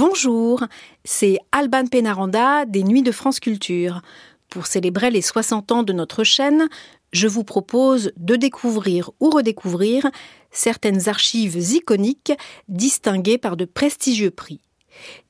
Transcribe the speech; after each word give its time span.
Bonjour, 0.00 0.64
c'est 1.04 1.36
Alban 1.52 1.84
Penaranda 1.84 2.64
des 2.64 2.84
Nuits 2.84 3.02
de 3.02 3.12
France 3.12 3.38
Culture. 3.38 4.00
Pour 4.48 4.66
célébrer 4.66 5.10
les 5.10 5.20
60 5.20 5.72
ans 5.72 5.82
de 5.82 5.92
notre 5.92 6.24
chaîne, 6.24 6.70
je 7.12 7.28
vous 7.28 7.44
propose 7.44 8.10
de 8.16 8.34
découvrir 8.34 9.10
ou 9.20 9.28
redécouvrir 9.28 10.10
certaines 10.50 11.10
archives 11.10 11.74
iconiques 11.74 12.32
distinguées 12.66 13.36
par 13.36 13.58
de 13.58 13.66
prestigieux 13.66 14.30
prix. 14.30 14.62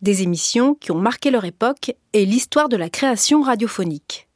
Des 0.03 0.22
émissions 0.22 0.77
qui 0.77 0.93
ont 0.93 1.01
marqué 1.01 1.33
leur 1.33 1.45
époque 1.45 1.97
et 2.13 2.25
l'histoire 2.25 2.69
de 2.69 2.77
la 2.77 2.91
création 2.91 3.43
radiophonique. 3.43 4.29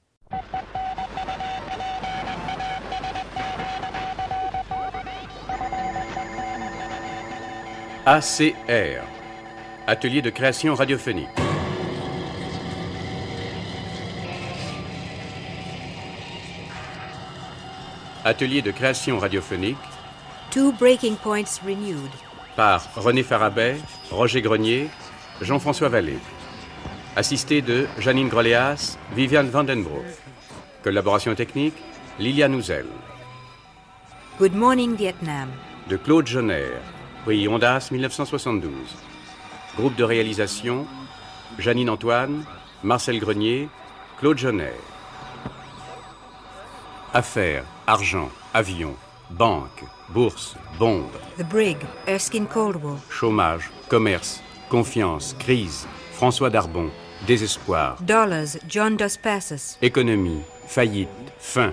ACR, 8.05 9.14
Atelier 9.87 10.23
de 10.23 10.31
création 10.31 10.75
radiophonique. 10.75 11.29
Atelier 18.25 18.63
de 18.63 18.71
création 18.71 19.19
radiophonique 19.19 19.77
Two 20.51 20.73
breaking 20.73 21.17
points 21.17 21.61
renewed. 21.65 22.11
par 22.57 22.89
René 22.95 23.23
Farabet, 23.25 23.77
Roger 24.11 24.41
Grenier, 24.41 24.89
Jean-François 25.41 25.89
Vallée. 25.89 26.19
Assisté 27.17 27.61
de 27.63 27.87
Janine 27.99 28.29
Groléas, 28.29 28.97
Viviane 29.15 29.49
Vandenbroek. 29.51 30.05
Collaboration 30.83 31.35
technique, 31.35 31.75
Liliane 32.19 32.55
Ouzel. 32.55 32.87
Good 34.39 34.55
morning, 34.55 34.97
Vietnam. 34.97 35.49
De 35.89 35.97
Claude 35.97 36.27
Jonner, 36.27 36.71
prix 37.25 37.47
Ondas 37.49 37.89
1972. 37.91 38.73
Groupe 39.77 39.97
de 39.97 40.05
réalisation, 40.05 40.87
Janine 41.59 41.91
Antoine, 41.91 42.45
Marcel 42.83 43.19
Grenier, 43.19 43.69
Claude 44.21 44.39
Jonner. 44.39 44.73
Affaires, 47.13 47.65
argent, 47.87 48.31
avion, 48.53 48.95
banque, 49.31 49.85
bourse, 50.11 50.57
bombe, 50.79 51.11
The 51.39 51.45
Brig, 51.45 51.77
Erskine 52.09 52.47
Caldwell. 52.47 52.99
chômage, 53.11 53.71
commerce, 53.89 54.41
confiance, 54.69 55.35
crise, 55.39 55.87
François 56.13 56.51
Darbon, 56.51 56.91
désespoir, 57.27 57.97
Dollars, 58.03 58.57
John 58.69 58.97
Dos 58.97 59.17
Passos. 59.23 59.79
économie, 59.83 60.43
faillite, 60.67 61.09
faim, 61.39 61.73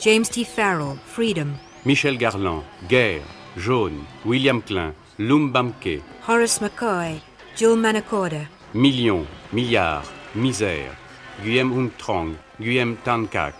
James 0.00 0.24
T. 0.28 0.44
Farrell, 0.44 0.96
Freedom. 1.06 1.54
Michel 1.84 2.16
Garland, 2.16 2.62
guerre, 2.88 3.22
jaune, 3.56 4.04
William 4.24 4.62
Klein, 4.62 4.92
Lumbamke, 5.18 6.00
Horace 6.26 6.60
McCoy, 6.62 7.20
Jill 7.58 7.74
Manacorda. 7.76 8.46
millions, 8.72 9.26
milliards, 9.52 10.08
misère, 10.36 10.94
Guillaume 11.42 11.72
Hung 11.72 11.90
Trong, 11.98 12.36
Guillaume 12.60 12.96
Tan 13.04 13.26
Kak, 13.26 13.54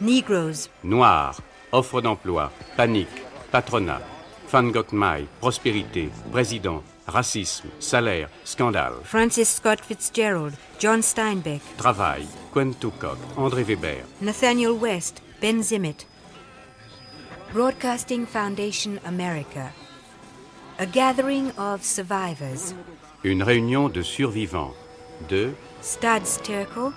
Negroes, 0.00 0.68
noir, 0.82 1.40
offre 1.70 2.00
d'emploi, 2.00 2.50
panique, 2.76 3.22
patronat, 3.52 4.02
Van 4.50 4.64
Gogh 4.72 4.92
Mai, 4.92 5.24
prospérité, 5.40 6.10
président, 6.32 6.82
racisme, 7.06 7.68
salaire, 7.78 8.28
scandale, 8.44 8.94
Francis 9.04 9.54
Scott 9.54 9.78
Fitzgerald, 9.82 10.54
John 10.80 11.00
Steinbeck, 11.00 11.60
travail, 11.76 12.26
Quen 12.52 12.74
Tukok, 12.74 13.18
André 13.36 13.62
Weber, 13.62 14.02
Nathaniel 14.20 14.72
West, 14.72 15.22
Ben 15.40 15.62
Zimmett. 15.62 16.06
Broadcasting 17.52 18.26
Foundation 18.26 18.98
America. 19.06 19.72
A 20.80 20.86
gathering 20.86 21.52
of 21.56 21.84
survivors. 21.84 22.74
Une 23.24 23.42
réunion 23.42 23.88
de 23.88 24.02
survivants, 24.02 24.74
de, 25.28 25.50
Studs 25.82 26.42
Terkel, 26.42 26.92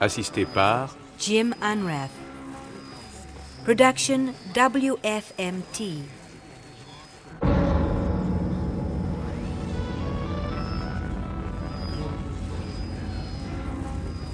assisté 0.00 0.44
par 0.44 0.96
Jim 1.18 1.52
Unrath. 1.62 2.10
Production 3.64 4.34
WFMT. 4.54 6.02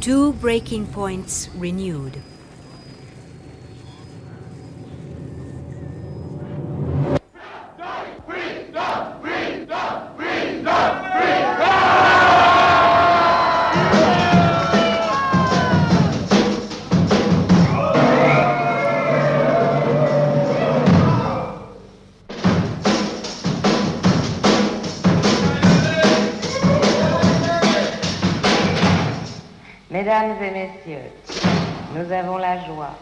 Two 0.01 0.33
breaking 0.35 0.87
points 0.87 1.51
renewed. 1.59 2.23
Nous 31.97 32.13
avons 32.13 32.37
la 32.37 32.59
joie 32.67 32.95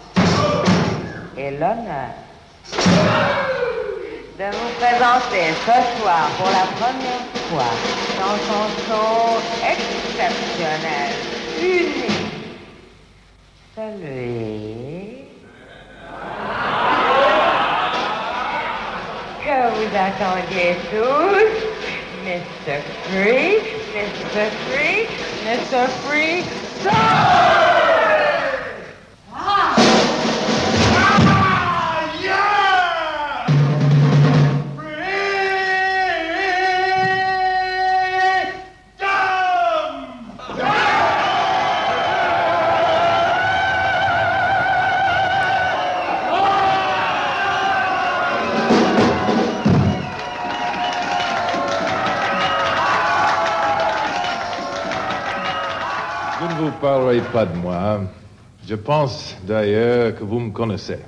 et 1.37 1.51
l'honneur 1.51 2.11
de 4.39 4.45
vous 4.45 4.71
présenter 4.79 5.53
ce 5.67 5.77
soir 5.99 6.29
pour 6.39 6.47
la 6.47 6.67
première 6.79 7.27
fois 7.49 7.73
dans 8.21 8.39
son 8.49 8.65
show 8.87 9.41
exceptionnel, 9.69 11.11
unique, 11.61 12.59
celui 13.75 15.25
que 19.45 19.59
vous 19.75 19.91
attendiez 20.09 20.73
tous, 20.91 21.51
Mr. 22.25 22.79
Free, 23.09 23.55
Mr. 23.93 24.47
Free, 24.69 25.01
Mr. 25.45 25.85
Free, 26.05 26.45
Je 26.85 27.74
pas 57.35 57.47
de 57.47 57.57
moi. 57.57 58.01
Je 58.65 58.77
pense 58.77 59.37
d'ailleurs 59.43 60.15
que 60.15 60.23
vous 60.23 60.39
me 60.39 60.53
connaissez. 60.53 61.01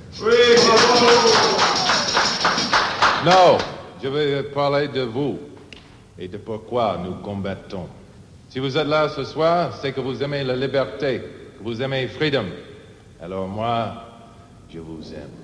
Non, 3.25 3.59
je 4.03 4.09
vais 4.09 4.43
parler 4.43 4.89
de 4.89 5.03
vous 5.03 5.39
et 6.19 6.27
de 6.27 6.37
pourquoi 6.37 6.99
nous 7.03 7.15
combattons. 7.23 7.87
Si 8.49 8.59
vous 8.59 8.77
êtes 8.77 8.89
là 8.89 9.09
ce 9.09 9.23
soir, 9.23 9.73
c'est 9.81 9.93
que 9.93 10.01
vous 10.01 10.21
aimez 10.21 10.43
la 10.43 10.57
liberté, 10.57 11.23
que 11.59 11.63
vous 11.63 11.81
aimez 11.81 12.09
freedom. 12.09 12.47
Alors 13.23 13.47
moi, 13.47 13.93
je 14.69 14.81
vous 14.81 15.13
aime. 15.15 15.39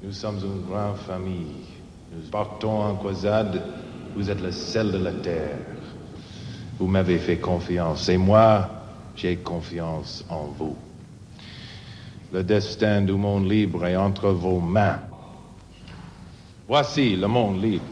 Nous 0.00 0.12
sommes 0.12 0.38
une 0.38 0.62
grande 0.70 0.98
famille. 0.98 1.66
Nous 2.12 2.30
partons 2.30 2.82
en 2.82 2.94
croisade. 2.94 3.60
Vous 4.14 4.30
êtes 4.30 4.40
le 4.40 4.52
sel 4.52 4.92
de 4.92 4.98
la 4.98 5.12
terre. 5.12 5.58
Vous 6.78 6.86
m'avez 6.86 7.18
fait 7.18 7.38
confiance 7.38 8.08
et 8.08 8.16
moi, 8.16 8.83
j'ai 9.16 9.36
confiance 9.36 10.24
en 10.28 10.46
vous. 10.58 10.76
Le 12.32 12.42
destin 12.42 13.02
du 13.02 13.12
monde 13.12 13.48
libre 13.48 13.86
est 13.86 13.96
entre 13.96 14.30
vos 14.30 14.58
mains. 14.58 14.98
Voici 16.66 17.16
le 17.16 17.28
monde 17.28 17.62
libre. 17.62 17.84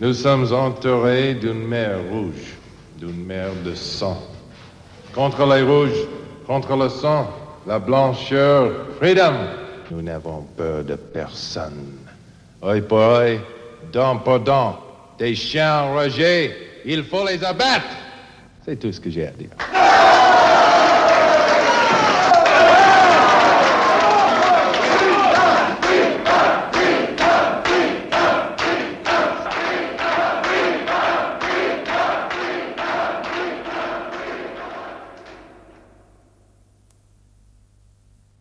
Nous 0.00 0.14
sommes 0.14 0.52
entourés 0.52 1.34
d'une 1.34 1.66
mer 1.66 1.98
rouge, 2.10 2.56
d'une 2.98 3.24
mer 3.24 3.50
de 3.64 3.74
sang. 3.74 4.20
Contre 5.14 5.46
les 5.46 5.62
rouges, 5.62 6.06
contre 6.46 6.76
le 6.76 6.88
sang, 6.88 7.30
la 7.66 7.78
blancheur, 7.78 8.86
freedom. 8.98 9.34
Nous 9.90 10.02
n'avons 10.02 10.42
peur 10.56 10.84
de 10.84 10.96
personne. 10.96 11.98
Œil 12.64 12.82
pour 12.82 12.98
œil, 12.98 13.40
dent 13.92 14.18
pour 14.18 14.40
dent. 14.40 14.78
Des 15.18 15.34
chiens 15.34 15.82
enragés, 15.82 16.52
il 16.84 17.04
faut 17.04 17.26
les 17.26 17.42
abattre. 17.44 17.86
C'est 18.64 18.78
tout 18.78 18.92
ce 18.92 19.00
que 19.00 19.10
j'ai 19.10 19.26
à 19.26 19.30
dire. 19.30 19.50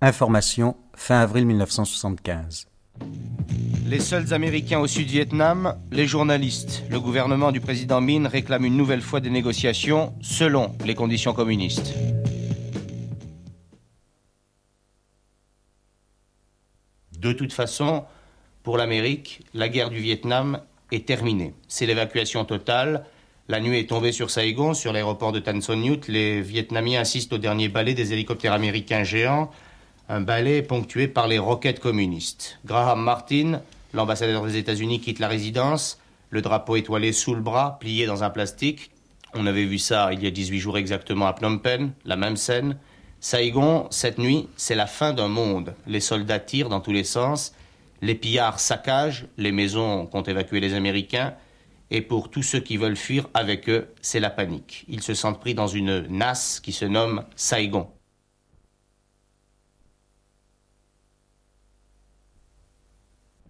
Information 0.04 0.76
fin 0.96 1.20
avril 1.20 1.46
1975. 1.46 2.66
Les 3.92 4.00
seuls 4.00 4.34
Américains 4.34 4.80
au 4.80 4.88
Sud-Vietnam, 4.88 5.78
les 5.92 6.08
journalistes. 6.08 6.82
Le 6.90 6.98
gouvernement 6.98 7.52
du 7.52 7.60
président 7.60 8.00
Min 8.00 8.26
réclame 8.26 8.64
une 8.64 8.78
nouvelle 8.78 9.02
fois 9.02 9.20
des 9.20 9.30
négociations 9.30 10.14
selon 10.22 10.72
les 10.86 10.96
conditions 10.96 11.34
communistes. 11.34 11.94
De 17.20 17.34
toute 17.34 17.52
façon, 17.52 18.06
pour 18.64 18.78
l'Amérique, 18.78 19.42
la 19.54 19.68
guerre 19.68 19.90
du 19.90 20.00
Vietnam 20.00 20.62
est 20.94 21.06
terminée. 21.06 21.54
C'est 21.68 21.86
l'évacuation 21.86 22.46
totale. 22.46 23.04
La 23.50 23.60
nuit 23.60 23.78
est 23.78 23.90
tombée 23.90 24.14
sur 24.14 24.32
Saigon, 24.32 24.74
sur 24.74 24.94
l'aéroport 24.94 25.34
de 25.34 25.40
Tan 25.40 25.60
Son. 25.60 25.98
Les 26.08 26.40
Vietnamiens 26.40 27.02
assistent 27.02 27.34
au 27.34 27.40
dernier 27.40 27.68
ballet 27.68 27.94
des 27.94 28.14
hélicoptères 28.14 28.54
américains 28.54 29.04
géants. 29.04 29.52
Un 30.08 30.22
ballet 30.22 30.62
ponctué 30.62 31.10
par 31.10 31.28
les 31.28 31.40
roquettes 31.40 31.82
communistes. 31.82 32.58
Graham 32.64 33.02
Martin, 33.04 33.60
l'ambassadeur 33.94 34.46
des 34.46 34.58
États-Unis, 34.58 35.00
quitte 35.00 35.20
la 35.20 35.28
résidence. 35.28 36.00
Le 36.30 36.42
drapeau 36.42 36.76
étoilé 36.76 37.12
sous 37.12 37.36
le 37.36 37.42
bras, 37.42 37.78
plié 37.80 38.06
dans 38.06 38.24
un 38.24 38.30
plastique. 38.30 38.92
On 39.34 39.46
avait 39.46 39.66
vu 39.66 39.80
ça 39.80 40.12
il 40.14 40.24
y 40.24 40.28
a 40.28 40.32
18 40.32 40.60
jours 40.60 40.78
exactement 40.78 41.28
à 41.28 41.34
Phnom 41.34 41.58
Penh, 41.60 41.92
la 42.06 42.16
même 42.16 42.38
scène. 42.38 42.78
Saigon, 43.20 43.88
cette 43.92 44.18
nuit, 44.18 44.48
c'est 44.56 44.76
la 44.76 44.88
fin 44.88 45.14
d'un 45.14 45.28
monde. 45.28 45.76
Les 45.86 46.00
soldats 46.00 46.40
tirent 46.40 46.70
dans 46.70 46.82
tous 46.82 46.92
les 46.92 47.04
sens. 47.04 47.54
Les 48.02 48.16
pillards 48.16 48.60
saccagent 48.60 49.28
les 49.38 49.52
maisons 49.52 50.08
qu'ont 50.08 50.24
évacuées 50.24 50.60
les 50.60 50.74
Américains. 50.74 51.36
Et 51.92 52.02
pour 52.02 52.32
tous 52.32 52.42
ceux 52.42 52.62
qui 52.62 52.78
veulent 52.78 52.98
fuir 52.98 53.28
avec 53.34 53.70
eux, 53.70 53.90
c'est 54.02 54.20
la 54.20 54.30
panique. 54.30 54.86
Ils 54.88 55.04
se 55.04 55.14
sentent 55.14 55.40
pris 55.40 55.54
dans 55.54 55.68
une 55.68 56.08
nasse 56.08 56.60
qui 56.60 56.72
se 56.72 56.86
nomme 56.86 57.24
Saigon. 57.36 57.90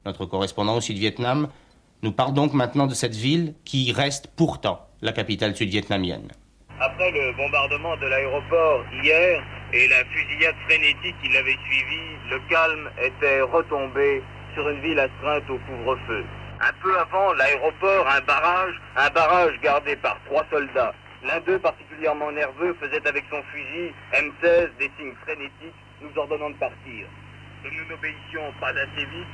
Notre 0.05 0.25
correspondant 0.25 0.77
au 0.77 0.81
Sud-Vietnam 0.81 1.47
nous 2.01 2.11
parle 2.11 2.33
donc 2.33 2.53
maintenant 2.53 2.87
de 2.87 2.95
cette 2.95 3.15
ville 3.15 3.53
qui 3.65 3.91
reste 3.91 4.27
pourtant 4.35 4.87
la 5.01 5.11
capitale 5.11 5.55
sud-vietnamienne. 5.55 6.31
Après 6.79 7.11
le 7.11 7.31
bombardement 7.37 7.95
de 7.97 8.07
l'aéroport 8.07 8.83
hier 9.03 9.43
et 9.71 9.87
la 9.87 10.03
fusillade 10.05 10.55
frénétique 10.67 11.15
qui 11.21 11.29
l'avait 11.29 11.57
suivi, 11.69 12.01
le 12.31 12.39
calme 12.49 12.89
était 13.03 13.41
retombé 13.41 14.23
sur 14.55 14.67
une 14.67 14.81
ville 14.81 14.99
astreinte 14.99 15.47
au 15.49 15.59
couvre-feu. 15.59 16.25
Un 16.59 16.73
peu 16.81 16.97
avant 16.99 17.33
l'aéroport, 17.33 18.07
un 18.07 18.21
barrage, 18.21 18.73
un 18.97 19.09
barrage 19.11 19.59
gardé 19.61 19.95
par 19.97 20.17
trois 20.25 20.45
soldats. 20.49 20.93
L'un 21.23 21.39
d'eux, 21.41 21.59
particulièrement 21.59 22.31
nerveux, 22.31 22.75
faisait 22.81 23.07
avec 23.07 23.23
son 23.29 23.41
fusil 23.53 23.93
M16 24.13 24.69
des 24.79 24.89
signes 24.97 25.13
frénétiques, 25.21 25.77
nous 26.01 26.09
ordonnant 26.19 26.49
de 26.49 26.55
partir. 26.55 27.07
Nous 27.63 27.85
n'obéissions 27.89 28.51
pas 28.59 28.69
assez 28.69 29.05
vite. 29.05 29.27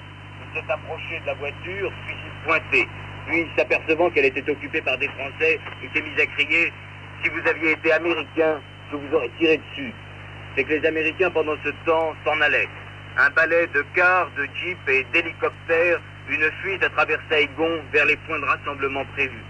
S'est 0.54 0.72
approché 0.72 1.20
de 1.22 1.26
la 1.26 1.34
voiture, 1.36 1.92
fusil 2.08 2.32
pointé. 2.46 2.88
Puis, 3.28 3.48
s'apercevant 3.58 4.10
qu'elle 4.10 4.26
était 4.26 4.50
occupée 4.50 4.82
par 4.82 4.98
des 4.98 5.10
Français, 5.10 5.60
il 5.84 5.90
s'est 5.94 6.02
mis 6.02 6.22
à 6.22 6.26
crier 6.26 6.72
Si 7.24 7.30
vous 7.30 7.48
aviez 7.48 7.72
été 7.72 7.92
américain, 7.92 8.62
je 8.92 8.98
vous 8.98 9.16
aurais 9.16 9.30
tiré 9.38 9.58
dessus. 9.58 9.94
C'est 10.56 10.64
que 10.64 10.74
les 10.74 10.86
Américains, 10.86 11.30
pendant 11.32 11.56
ce 11.64 11.70
temps, 11.86 12.16
s'en 12.26 12.40
allaient. 12.42 12.70
Un 13.18 13.30
balai 13.32 13.68
de 13.68 13.84
cars, 13.94 14.30
de 14.38 14.48
jeeps 14.56 14.88
et 14.88 15.06
d'hélicoptères, 15.12 16.00
une 16.30 16.52
fuite 16.62 16.84
à 16.84 16.90
travers 16.90 17.20
Saigon 17.30 17.82
vers 17.92 18.06
les 18.06 18.16
points 18.16 18.40
de 18.40 18.46
rassemblement 18.46 19.06
prévus. 19.14 19.44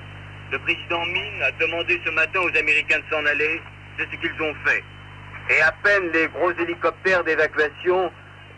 Le 0.52 0.60
président 0.60 1.06
Min 1.06 1.42
a 1.44 1.52
demandé 1.60 2.00
ce 2.06 2.10
matin 2.12 2.40
aux 2.40 2.58
Américains 2.58 3.00
de 3.00 3.14
s'en 3.14 3.26
aller, 3.26 3.62
c'est 3.98 4.06
ce 4.06 4.16
qu'ils 4.18 4.42
ont 4.42 4.56
fait. 4.66 4.84
Et 5.50 5.62
à 5.62 5.72
peine 5.84 6.10
les 6.14 6.28
gros 6.28 6.52
hélicoptères 6.52 7.24
d'évacuation, 7.24 8.12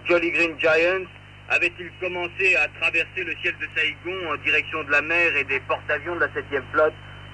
Jolly 0.06 0.32
Green 0.32 0.60
Giants, 0.60 1.06
avaient-ils 1.50 1.92
commencé 2.00 2.56
à 2.56 2.68
traverser 2.80 3.24
le 3.24 3.36
ciel 3.42 3.56
de 3.60 3.68
Saigon 3.76 4.32
en 4.32 4.36
direction 4.38 4.84
de 4.84 4.92
la 4.92 5.02
mer 5.02 5.36
et 5.36 5.44
des 5.46 5.60
porte-avions 5.62 6.16
de 6.16 6.22
la 6.22 6.28
7e 6.28 6.64
flotte, 6.72 6.94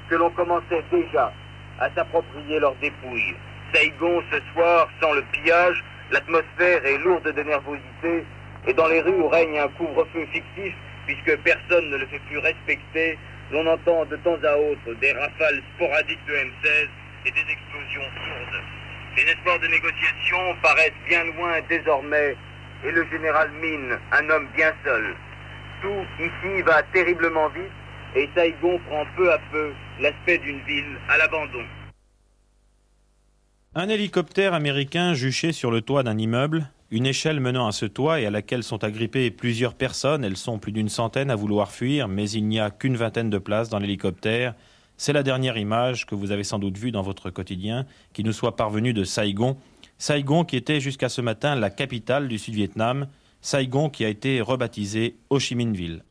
que 0.09 0.15
l'on 0.15 0.29
commençait 0.31 0.83
déjà 0.91 1.33
à 1.79 1.89
s'approprier 1.93 2.59
leurs 2.59 2.75
dépouilles. 2.75 3.35
Saigon, 3.73 4.23
ce 4.31 4.39
soir, 4.53 4.89
sans 5.01 5.13
le 5.13 5.23
pillage, 5.33 5.83
l'atmosphère 6.11 6.85
est 6.85 6.97
lourde 6.99 7.31
de 7.31 7.43
nervosité, 7.43 8.23
et 8.67 8.73
dans 8.73 8.87
les 8.87 9.01
rues 9.01 9.19
où 9.19 9.27
règne 9.27 9.59
un 9.59 9.67
couvre-feu 9.69 10.25
fictif, 10.31 10.73
puisque 11.05 11.37
personne 11.41 11.89
ne 11.89 11.97
le 11.97 12.05
fait 12.07 12.21
plus 12.27 12.39
respecter, 12.39 13.17
l'on 13.51 13.67
entend 13.67 14.05
de 14.05 14.15
temps 14.17 14.39
à 14.43 14.57
autre 14.57 14.93
des 14.99 15.11
rafales 15.11 15.61
sporadiques 15.75 16.25
de 16.27 16.33
M16 16.33 16.87
et 17.25 17.31
des 17.31 17.51
explosions 17.51 18.09
sourdes. 18.15 18.63
Les 19.17 19.23
espoirs 19.23 19.59
de 19.59 19.67
négociation 19.67 20.55
paraissent 20.61 20.91
bien 21.07 21.23
loin 21.25 21.59
désormais, 21.69 22.35
et 22.83 22.91
le 22.91 23.05
général 23.09 23.49
Min, 23.61 23.97
un 24.11 24.29
homme 24.29 24.47
bien 24.55 24.73
seul. 24.83 25.15
Tout 25.81 26.05
ici 26.19 26.61
va 26.63 26.83
terriblement 26.93 27.49
vite, 27.49 27.71
et 28.15 28.29
Saigon 28.35 28.79
prend 28.87 29.05
peu 29.15 29.31
à 29.31 29.39
peu 29.51 29.71
l'aspect 29.99 30.37
d'une 30.39 30.59
ville 30.65 30.97
à 31.09 31.17
l'abandon. 31.17 31.63
Un 33.75 33.89
hélicoptère 33.89 34.53
américain 34.53 35.13
juché 35.13 35.51
sur 35.51 35.69
le 35.69 35.81
toit 35.81 36.03
d'un 36.03 36.17
immeuble, 36.17 36.69
une 36.91 37.05
échelle 37.05 37.39
menant 37.39 37.67
à 37.67 37.71
ce 37.71 37.85
toit 37.85 38.21
et 38.21 38.25
à 38.25 38.31
laquelle 38.31 38.63
sont 38.63 38.83
agrippées 38.83 39.31
plusieurs 39.31 39.73
personnes, 39.73 40.23
elles 40.23 40.37
sont 40.37 40.59
plus 40.59 40.71
d'une 40.71 40.87
centaine 40.87 41.29
à 41.29 41.35
vouloir 41.35 41.71
fuir, 41.71 42.07
mais 42.07 42.29
il 42.29 42.47
n'y 42.47 42.59
a 42.59 42.69
qu'une 42.69 42.95
vingtaine 42.95 43.29
de 43.29 43.37
places 43.37 43.69
dans 43.69 43.79
l'hélicoptère. 43.79 44.53
C'est 44.97 45.11
la 45.11 45.23
dernière 45.23 45.57
image 45.57 46.05
que 46.05 46.15
vous 46.15 46.31
avez 46.31 46.45
sans 46.45 46.57
doute 46.57 46.77
vue 46.77 46.91
dans 46.91 47.01
votre 47.01 47.31
quotidien, 47.31 47.85
qui 48.13 48.23
nous 48.23 48.31
soit 48.31 48.55
parvenue 48.55 48.93
de 48.93 49.03
Saigon. 49.03 49.57
Saigon 49.97 50.43
qui 50.45 50.57
était 50.57 50.79
jusqu'à 50.79 51.09
ce 51.09 51.21
matin 51.21 51.55
la 51.55 51.69
capitale 51.69 52.27
du 52.27 52.37
Sud-Vietnam, 52.37 53.07
Saigon 53.41 53.89
qui 53.89 54.05
a 54.05 54.09
été 54.09 54.41
rebaptisé 54.41 55.15
Ho 55.29 55.39
Chi 55.39 55.55
Minh 55.55 55.73
Ville. 55.73 56.03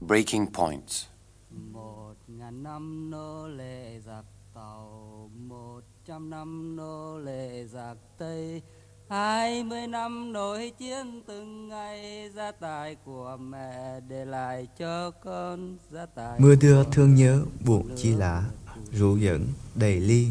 Breaking 0.00 0.46
Point. 0.46 1.10
một 1.50 2.14
ngàn 2.28 2.62
năm 2.62 3.10
nô 3.10 3.48
lệ 3.48 4.00
giặc 4.06 4.24
tàu 4.54 5.30
một 5.34 5.80
trăm 6.06 6.30
năm 6.30 6.76
nô 6.76 7.18
lệ 7.18 7.64
giặc 7.66 7.96
tây 8.18 8.62
hai 9.08 9.64
mươi 9.64 9.86
năm 9.86 10.32
nổi 10.32 10.72
chiến 10.78 11.22
từng 11.26 11.68
ngày 11.68 12.30
gia 12.34 12.52
tài 12.52 12.94
của 12.94 13.36
mẹ 13.40 14.00
để 14.08 14.24
lại 14.24 14.68
cho 14.78 15.10
con 15.10 15.76
gia 15.90 16.06
tài 16.06 16.40
Mưa 16.40 16.54
đưa 16.54 16.84
thương 16.84 17.14
nhớ 17.14 17.44
buồn 17.66 17.88
chi 17.96 18.10
lạ 18.10 18.44
Rượu 18.92 19.16
dẫn 19.16 19.46
đầy 19.74 20.00
ly 20.00 20.26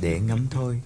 để 0.00 0.20
ngắm 0.20 0.46
thôi. 0.50 0.80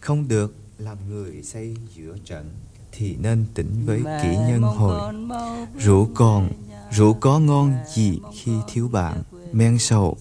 Không 0.00 0.28
được 0.28 0.54
làm 0.78 0.98
người 1.08 1.42
say 1.42 1.76
giữa 1.94 2.16
trận 2.24 2.50
Thì 2.92 3.16
nên 3.16 3.44
tỉnh 3.54 3.82
với 3.86 4.02
kỹ 4.22 4.36
nhân 4.48 4.62
hồi 4.62 5.14
Rượu 5.78 6.10
còn, 6.14 6.52
rượu 6.92 7.14
có 7.14 7.38
ngon 7.38 7.74
gì 7.94 8.20
khi 8.32 8.52
thiếu 8.68 8.88
bạn 8.88 9.22
Men 9.52 9.78
sầu. 9.78 10.16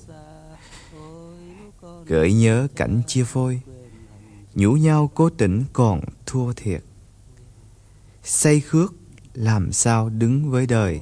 Gợi 2.05 2.33
nhớ 2.33 2.67
cảnh 2.75 3.01
chia 3.07 3.23
phôi. 3.23 3.61
Nhủ 4.55 4.71
nhau 4.71 5.11
cố 5.15 5.29
tỉnh 5.29 5.63
còn 5.73 6.01
thua 6.25 6.53
thiệt. 6.53 6.83
Say 8.23 8.59
khước 8.59 8.93
làm 9.33 9.71
sao 9.71 10.09
đứng 10.09 10.51
với 10.51 10.65
đời. 10.65 10.99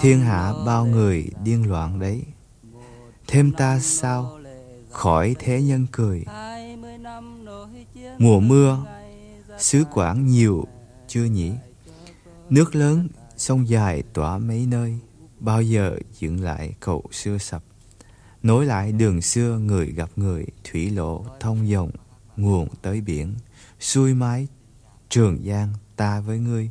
Thiên 0.00 0.20
hạ 0.20 0.52
bao 0.66 0.86
người 0.86 1.30
điên 1.44 1.70
loạn 1.70 2.00
đấy. 2.00 2.22
Thêm 3.26 3.52
ta 3.52 3.78
sao 3.78 4.39
khỏi 4.90 5.36
thế 5.38 5.62
nhân 5.62 5.86
cười. 5.92 6.24
Mùa 8.18 8.40
mưa 8.40 8.86
xứ 9.58 9.84
Quảng 9.92 10.26
nhiều 10.26 10.66
chưa 11.08 11.24
nhỉ? 11.24 11.52
Nước 12.50 12.74
lớn 12.74 13.08
sông 13.36 13.68
dài 13.68 14.02
tỏa 14.12 14.38
mấy 14.38 14.66
nơi 14.66 14.98
Bao 15.40 15.62
giờ 15.62 15.98
dựng 16.18 16.40
lại 16.40 16.74
cầu 16.80 17.04
xưa 17.12 17.38
sập? 17.38 17.62
Nối 18.42 18.66
lại 18.66 18.92
đường 18.92 19.22
xưa 19.22 19.58
người 19.58 19.86
gặp 19.86 20.10
người 20.16 20.46
Thủy 20.64 20.90
lộ 20.90 21.24
thông 21.40 21.68
dòng 21.68 21.90
nguồn 22.36 22.68
tới 22.82 23.00
biển 23.00 23.34
xuôi 23.80 24.14
mái 24.14 24.48
trường 25.08 25.44
giang 25.46 25.72
ta 25.96 26.20
với 26.20 26.38
ngươi. 26.38 26.70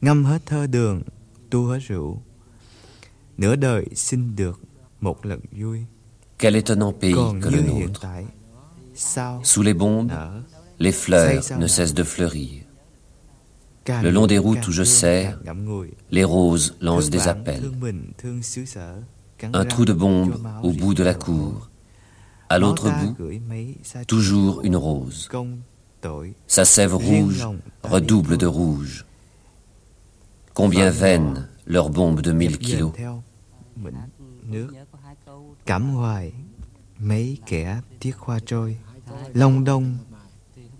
Ngâm 0.00 0.24
hết 0.24 0.46
thơ 0.46 0.66
đường 0.66 1.02
tu 1.50 1.66
hết 1.66 1.78
rượu 1.78 2.22
nửa 3.38 3.56
đời 3.56 3.86
xin 3.94 4.36
được 4.36 4.60
một 5.00 5.26
lần 5.26 5.40
vui 5.52 5.84
Quel 6.42 6.56
étonnant 6.56 6.92
pays 6.92 7.14
que 7.40 7.48
le 7.48 7.60
nôtre. 7.60 8.04
Sous 9.44 9.62
les 9.62 9.74
bombes, 9.74 10.10
les 10.80 10.90
fleurs 10.90 11.44
ne 11.56 11.68
cessent 11.68 11.94
de 11.94 12.02
fleurir. 12.02 12.64
Le 14.02 14.10
long 14.10 14.26
des 14.26 14.38
routes 14.38 14.66
où 14.66 14.72
je 14.72 14.82
sers, 14.82 15.38
les 16.10 16.24
roses 16.24 16.76
lancent 16.80 17.10
des 17.10 17.28
appels. 17.28 17.70
Un 19.52 19.64
trou 19.64 19.84
de 19.84 19.92
bombe 19.92 20.34
au 20.64 20.72
bout 20.72 20.94
de 20.94 21.04
la 21.04 21.14
cour. 21.14 21.70
À 22.48 22.58
l'autre 22.58 22.90
bout, 22.90 23.16
toujours 24.08 24.62
une 24.62 24.74
rose. 24.74 25.28
Sa 26.48 26.64
sève 26.64 26.96
rouge 26.96 27.46
redouble 27.84 28.36
de 28.36 28.46
rouge. 28.46 29.06
Combien 30.54 30.90
vaines 30.90 31.48
leurs 31.66 31.90
bombes 31.90 32.20
de 32.20 32.32
mille 32.32 32.58
dập 32.58 32.62
dềnh 32.62 32.66
kilos. 32.66 32.92
Cảm 35.66 35.90
hoài 35.90 36.32
mấy 36.98 37.38
kẻ 37.46 37.80
tiếc 38.00 38.16
hoa 38.18 38.38
trôi 38.46 38.78
long 39.34 39.64
đông 39.64 39.98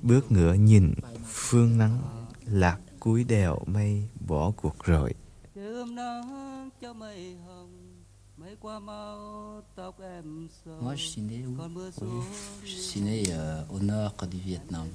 Bước 0.03 0.33
ngựa 0.33 0.55
nhìn 0.55 0.95
phương 1.27 1.79
nắng 1.79 1.99
Lạc 2.47 2.79
cuối 3.01 3.25
đèo 3.25 3.59
mây 3.67 4.03
bỏ 4.27 4.51
cuộc 4.57 4.85
rồi 4.85 5.15
Đêm 5.55 5.95
nắng 5.95 6.71
cho 6.81 6.93
mây 6.93 7.37
hồng 7.47 8.03
Mây 8.37 8.57
qua 8.61 8.79
mau 8.79 9.62
tóc 9.77 10.01
em 10.01 10.49
sầu 10.65 10.81
Moi, 10.83 10.95
je 10.97 11.07
suis 11.09 11.23
né 11.23 11.47
où 11.47 12.23
Je 12.65 12.77
suis 12.77 13.01
né 13.05 13.23
euh, 13.31 13.65
au 13.71 13.79
nord 13.79 14.12
du 14.33 14.39
Vietnam. 14.39 14.87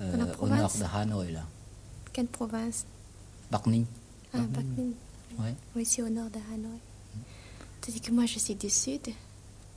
Euh, 0.00 0.12
Dans 0.12 0.26
la 0.26 0.34
au 0.38 0.48
nord 0.48 0.70
province 0.70 0.78
de 0.80 0.84
Hanoi, 0.84 1.30
là. 1.30 1.44
Quelle 2.12 2.26
province 2.26 2.84
Bắc 3.50 3.66
Ninh. 3.66 3.86
Ah, 4.32 4.38
Bắc 4.54 4.64
Ninh. 4.76 4.92
Ouais. 5.38 5.54
Oui, 5.76 5.84
c'est 5.84 6.02
au 6.02 6.08
nord 6.10 6.30
de 6.30 6.40
Hanoï. 6.52 6.78
Tandis 7.88 8.02
que 8.02 8.12
moi, 8.12 8.26
je 8.26 8.38
suis 8.38 8.54
du 8.54 8.68
sud. 8.68 9.00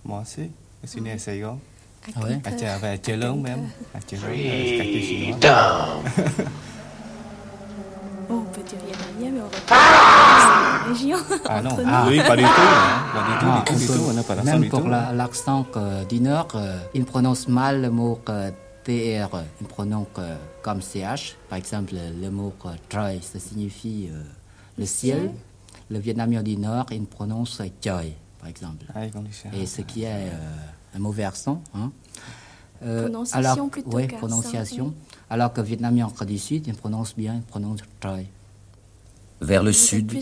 Moi 0.04 0.20
aussi, 0.22 0.52
je 0.84 0.88
suis 0.90 1.00
né 1.00 1.14
à 1.14 1.18
Sài 1.18 1.40
Gòn 1.40 1.58
À 2.06 2.12
Ah 2.18 2.26
ouais? 2.26 2.42
À 2.44 3.16
lớn 3.16 3.42
même. 3.42 3.70
À 3.96 4.02
Freedom. 4.02 4.20
chinois. 5.02 5.38
Bon, 8.28 8.36
on 8.40 8.42
peut 8.52 8.64
dire 8.64 8.80
vietnamien, 8.86 9.32
mais 9.32 9.40
on 9.40 9.48
va 9.48 9.62
pas 9.66 9.76
la 9.78 10.94
région. 10.94 11.18
Ah 11.48 11.62
non, 11.62 11.78
ah, 11.88 12.06
oui, 12.10 12.18
pas 12.18 12.36
du 12.36 12.44
tout, 12.44 12.50
hein. 12.50 13.06
Pas 13.14 13.32
du 13.32 13.40
tout, 13.40 13.46
Ah, 13.48 13.60
du 13.60 13.64
tout, 13.64 13.74
on 13.74 13.78
du 13.78 13.88
tout, 13.88 14.10
on 14.10 14.14
n'a 14.14 14.24
pas 14.24 14.36
l'accent 14.36 14.60
Même 14.60 14.70
pour 14.70 14.88
l'accent 14.90 15.66
euh, 15.78 16.04
du 16.04 16.20
nord, 16.20 16.50
euh, 16.56 16.78
il 16.94 17.06
prononce 17.06 17.48
mal 17.48 17.82
le 17.82 17.92
mot 17.92 18.20
euh, 18.28 18.52
TR. 18.84 19.30
Il 19.62 19.68
prononce 19.68 20.08
euh, 20.18 20.36
comme 20.62 20.82
CH. 20.82 21.38
Par 21.48 21.58
exemple, 21.58 21.94
le 21.96 22.30
mot 22.30 22.52
euh, 22.66 22.72
Troy, 22.90 23.22
ça 23.22 23.40
signifie 23.40 24.10
euh, 24.12 24.22
le 24.78 24.86
ciel. 24.86 25.32
Le 25.92 26.00
vietnamien 26.00 26.42
du 26.42 26.56
nord, 26.58 26.86
il 26.92 27.06
prononce 27.06 27.60
euh, 27.60 27.66
Choi, 27.84 28.04
par 28.40 28.48
exemple. 28.50 28.86
Ah. 28.96 29.02
Et 29.54 29.66
ce 29.66 29.82
qui 29.82 30.04
est 30.04 30.30
euh, 30.30 30.96
un 30.96 31.00
mauvais 31.00 31.26
accent. 31.26 31.62
Hein. 31.76 31.92
Prononciation 32.80 33.38
alors, 33.40 33.70
plutôt 33.70 33.92
ouais, 33.92 34.08
prononciation. 34.08 34.86
oui. 34.88 35.16
Alors 35.30 35.54
que 35.54 35.62
vietnamien 35.62 36.12
du 36.26 36.38
Sud, 36.40 36.66
il 36.68 36.74
prononce 36.76 37.16
bien, 37.16 37.36
il 37.36 37.42
prononce 37.44 37.82
Troy. 38.00 38.24
Vers 39.42 39.64
le 39.64 39.72
Vous 39.72 39.78
sud 39.78 40.14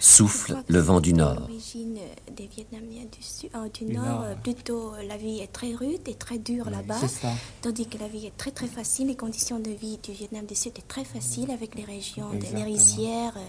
souffle 0.00 0.56
le 0.68 0.78
vent 0.78 1.00
du 1.00 1.12
nord. 1.12 1.40
L'origine 1.40 1.98
euh, 1.98 2.32
des 2.34 2.46
Vietnamiens 2.46 3.04
du, 3.04 3.22
sud, 3.22 3.50
euh, 3.54 3.68
du 3.68 3.84
Du 3.84 3.92
nord, 3.92 4.22
euh, 4.22 4.34
plutôt 4.36 4.94
euh, 4.94 5.02
la 5.06 5.18
vie 5.18 5.40
est 5.40 5.52
très 5.52 5.74
rude 5.74 6.00
et 6.06 6.14
très 6.14 6.38
dure 6.38 6.70
là-bas. 6.70 6.96
c'est 6.98 7.08
ça. 7.08 7.28
Tandis 7.60 7.86
que 7.86 7.98
la 7.98 8.08
vie 8.08 8.24
est 8.24 8.36
très 8.38 8.50
très 8.50 8.66
facile. 8.66 9.08
Les 9.08 9.16
conditions 9.16 9.58
de 9.58 9.70
vie 9.70 9.98
du 10.02 10.12
Vietnam 10.12 10.46
du 10.46 10.54
Sud 10.54 10.72
est 10.78 10.88
très 10.88 11.04
facile 11.04 11.50
avec 11.50 11.74
les 11.74 11.84
régions 11.84 12.30
des 12.30 12.36
Exactement. 12.36 12.64
rizières 12.64 13.34
euh, 13.36 13.48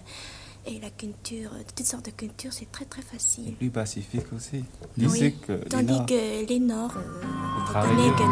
et 0.65 0.79
la 0.79 0.89
culture, 0.89 1.51
euh, 1.53 1.61
toutes 1.75 1.85
sortes 1.85 2.05
de 2.05 2.11
cultures, 2.11 2.53
c'est 2.53 2.71
très 2.71 2.85
très 2.85 3.01
facile. 3.01 3.53
Plus 3.55 3.69
pacifique 3.69 4.31
aussi. 4.35 4.63
Oui. 4.97 5.35
Que 5.45 5.53
les 5.53 5.59
Tandis 5.69 6.05
que 6.05 6.47
les 6.47 6.59
Nords, 6.59 6.97
euh, 6.97 7.73
la 7.73 7.85
mentalité. 7.85 8.23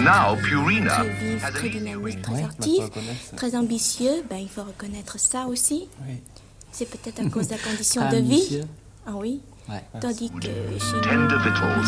Now 0.00 0.36
Purina 0.36 0.90
très 0.90 1.44
has 1.44 1.50
très 1.52 1.68
dynamique, 1.70 2.20
très 2.20 2.34
Ouais, 2.34 2.44
actif, 2.44 2.84
très 3.36 3.56
ambitieux, 3.56 4.22
ben, 4.28 4.36
il 4.36 4.48
faut 4.48 4.62
reconnaître 4.64 5.18
ça 5.18 5.46
aussi. 5.46 5.88
Oui. 6.06 6.14
C'est 6.72 6.88
peut-être 6.90 7.20
à 7.24 7.30
cause 7.30 7.46
de 7.48 7.52
la 7.52 7.58
condition 7.70 8.10
de 8.10 8.16
vie. 8.16 8.60
Ah 9.06 9.12
oui. 9.14 9.40
Ouais. 9.68 9.82
Tandis 10.00 10.30
que 10.30 10.42
chez 10.42 10.50
nous, 10.50 11.00
Tender 11.02 11.36
victuals. 11.36 11.86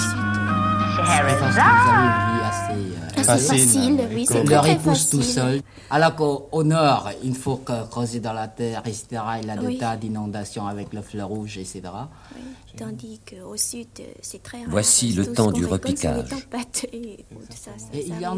C'est 0.96 1.02
assez, 1.02 1.58
euh, 1.58 2.48
Assez 2.48 2.95
facile, 3.26 3.58
facile, 3.58 4.00
oui, 4.14 4.26
c'est 4.26 4.44
très, 4.44 4.54
Leur 4.54 4.62
très 4.62 4.72
épouse 4.74 5.10
tout 5.10 5.18
facile. 5.18 5.32
seul. 5.34 5.60
Alors 5.90 6.14
qu'au 6.16 6.48
au 6.52 6.64
nord, 6.64 7.10
il 7.22 7.34
faut 7.34 7.56
que 7.56 7.86
creuser 7.88 8.20
dans 8.20 8.32
la 8.32 8.48
terre, 8.48 8.82
etc. 8.86 9.06
Il 9.42 9.46
y 9.48 9.50
a 9.50 9.56
des 9.56 9.66
Oui. 9.66 9.78
tas 9.78 9.96
d'inondations 9.96 10.66
avec 10.66 10.92
le 10.92 11.02
fleur 11.02 11.28
rouge, 11.28 11.58
etc. 11.58 11.82
oui. 12.34 12.40
Tandis 12.76 13.20
qu'au 13.26 13.56
sud, 13.56 13.86
c'est 14.20 14.42
très 14.42 14.58
rare. 14.58 14.66
Voici 14.68 15.12
le 15.12 15.32
temps 15.32 15.50
du 15.50 15.64
repiquage. 15.64 16.28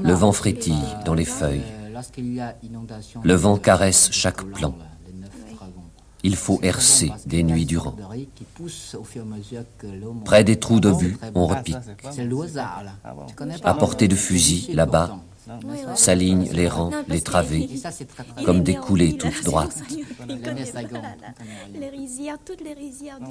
Le 0.04 0.12
vent 0.12 0.32
frétille 0.32 0.74
euh, 0.74 1.04
dans 1.04 1.14
les 1.14 1.24
feuilles. 1.24 1.62
euh, 1.82 1.88
Lorsqu'il 1.92 2.32
y 2.34 2.40
a 2.40 2.54
inondation, 2.62 3.20
Le 3.24 3.34
vent 3.34 3.56
caresse 3.56 4.10
chaque 4.12 4.36
colons, 4.36 4.52
plan. 4.52 4.74
là, 4.78 4.84
les 5.06 5.12
neuf 5.20 5.30
dragons. 5.56 5.72
Il 6.28 6.36
faut 6.36 6.60
hercer 6.62 7.10
des 7.24 7.42
nuits 7.42 7.64
durant. 7.64 7.96
de. 7.96 8.14
Près 10.26 10.44
des 10.44 10.56
trous 10.56 10.78
d'obus, 10.78 11.16
Très 11.16 11.30
on 11.34 11.46
repique. 11.46 11.76
Ah 12.04 13.14
pas 13.62 13.70
À 13.70 13.74
portée 13.74 14.08
de 14.08 14.14
fusil, 14.14 14.68
là-bas. 14.74 15.20
Oui, 15.64 15.78
s'alignent 15.94 16.50
les 16.52 16.68
rangs, 16.68 16.90
Non, 16.90 17.02
les 17.08 17.22
travées, 17.22 17.66
Et 17.72 17.78
ça, 17.78 17.90
c'est 17.90 18.04
très, 18.04 18.24
très 18.24 18.44
comme 18.44 18.62
des 18.62 18.74
coulées 18.74 19.16
toutes 19.16 19.42
droites. 19.42 19.82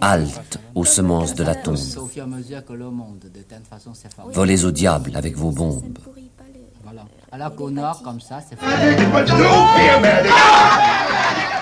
Halte 0.02 0.60
aux 0.74 0.86
semences 0.86 1.36
de 1.36 1.44
la 1.44 1.54
tombe. 1.54 1.76
De. 1.76 2.00
Volez 4.32 4.66
au 4.66 4.72
diable 4.72 5.12
avec 5.14 5.38
vos 5.38 5.52
bombes. 5.52 6.00
Voilà. 6.84 7.06
Alors 7.32 7.56
qu'au 7.56 7.70
nord, 7.70 8.02
comme 8.02 8.20
ça, 8.20 8.40
c'est 8.42 8.56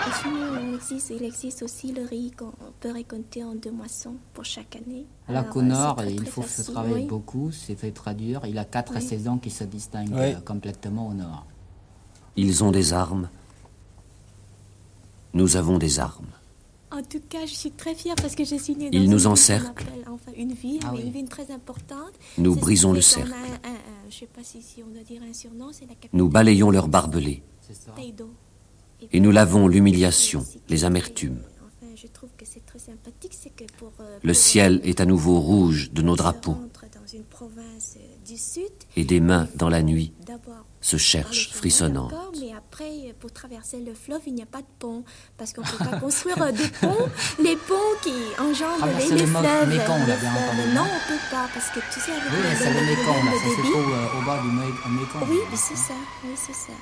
Il 0.08 0.74
existe, 0.76 1.10
il 1.10 1.24
existe 1.24 1.64
aussi 1.64 1.92
le 1.92 2.04
riz 2.04 2.32
qu'on 2.32 2.52
peut 2.80 2.92
récolter 2.92 3.44
en 3.44 3.56
deux 3.56 3.72
moissons 3.72 4.16
pour 4.34 4.46
chaque 4.46 4.76
année. 4.76 5.06
Alors 5.28 5.50
qu'au 5.50 5.60
euh, 5.62 5.64
nord, 5.64 5.96
très, 5.98 6.12
il 6.14 6.18
très 6.22 6.26
faut 6.32 6.44
se 6.44 6.62
travailler 6.72 6.96
oui. 6.96 7.06
beaucoup, 7.06 7.52
c'est 7.52 7.76
fait 7.76 7.92
très 7.92 8.14
dur. 8.14 8.42
Il 8.46 8.58
a 8.58 8.66
quatre 8.66 8.94
Oui. 8.96 9.02
saisons 9.02 9.38
qui 9.38 9.50
se 9.50 9.64
distinguent 9.64 10.14
Oui. 10.14 10.34
euh, 10.34 10.40
complètement 10.42 11.08
au 11.08 11.14
nord. 11.14 11.46
Ils 12.36 12.64
ont 12.64 12.72
des 12.72 12.94
armes. 12.94 13.30
Nous 15.34 15.58
avons 15.58 15.78
des 15.78 16.00
armes. 16.00 16.28
En 16.92 17.02
tout 17.02 17.20
cas, 17.28 17.46
je 17.46 17.54
suis 17.54 17.72
très 17.72 17.94
fière 17.96 18.16
parce 18.16 18.36
que 18.36 18.44
née 18.78 18.90
dans 18.90 18.98
Ils 18.98 19.10
nous 19.10 19.28
encerclent. 19.28 19.86
Enfin, 20.08 20.32
une 20.38 20.54
ville, 20.54 20.80
Ah 20.86 20.92
oui. 20.94 21.02
une 21.04 21.12
ville 21.12 21.28
très 21.28 21.52
importante. 21.52 22.14
Nous 22.38 22.56
brisons 22.56 22.94
le 22.94 23.02
cercle. 23.02 23.34
un- 23.34 23.70
un- 23.70 23.74
un- 23.74 24.10
je 24.10 24.16
sais 24.20 24.28
pas 24.28 24.44
si, 24.44 24.62
si 24.62 24.82
on 24.84 24.88
doit 24.94 25.04
dire 25.04 25.22
un 25.28 25.34
surnom, 25.34 25.70
c'est 25.72 25.82
la 25.86 25.96
capitale. 25.96 26.12
Nous 26.14 26.30
balayons 26.30 26.70
leurs 26.70 26.88
barbelés. 26.88 27.42
Et 29.12 29.20
nous 29.20 29.32
lavons 29.32 29.68
l'humiliation, 29.68 30.46
les 30.70 30.84
amertumes. 30.86 31.42
C'est 32.44 32.62
c'est 33.32 33.64
euh, 34.00 34.20
Le 34.24 34.34
ciel 34.34 34.82
est 34.84 35.00
à 35.02 35.06
nouveau 35.06 35.40
rouge 35.40 35.92
de 35.92 36.02
nos 36.02 36.16
drapeaux. 36.16 36.56
euh, 36.62 38.00
Et 38.96 39.04
des 39.06 39.20
mains 39.20 39.48
dans 39.56 39.70
la 39.70 39.82
nuit 39.82 40.14
se 40.82 40.98
cherchent 40.98 41.50
frissonnantes. 41.52 42.14
Mais 42.40 42.54
après, 42.54 42.90
euh, 43.10 43.14
pour 43.20 43.32
traverser 43.32 43.80
le 43.80 43.94
fleuve, 43.94 44.22
il 44.28 44.36
n'y 44.36 44.44
a 44.44 44.46
pas 44.46 44.62
de 44.62 44.68
pont. 44.80 45.04
Parce 45.38 45.54
qu'on 45.54 45.62
ne 45.62 45.68
peut 45.68 45.86
pas 45.90 46.00
construire 46.06 46.38
des 46.54 46.68
ponts. 46.82 47.08
Les 47.42 47.56
ponts 47.56 47.96
qui 48.04 48.14
enjambent 48.40 48.80
Traverser 48.80 49.10
les, 49.16 49.22
les 49.22 49.26
fleuves. 49.26 49.70
Les 49.70 49.80
fleuves. 49.80 50.74
Non, 50.76 50.82
on 50.82 50.86
ne 50.86 51.08
peut 51.10 51.24
pas. 51.32 51.48
Parce 51.54 51.70
que 51.70 51.80
tu 51.94 52.00
sais, 52.00 52.12
avec 52.12 52.24
Oui, 52.32 52.38
le, 52.44 52.56
c'est 52.58 52.74
le 52.74 52.82
Mékong, 52.86 53.24
euh, 53.94 54.20
au 54.20 54.26
bas 54.26 54.40
du 54.42 54.50
Mé- 54.50 55.00
Mékong. 55.00 55.30
Oui, 55.30 55.40
c'est 55.56 55.78
ça. 55.78 55.94
Oui, 56.24 56.32
c'est 56.36 56.54
ça. 56.54 56.74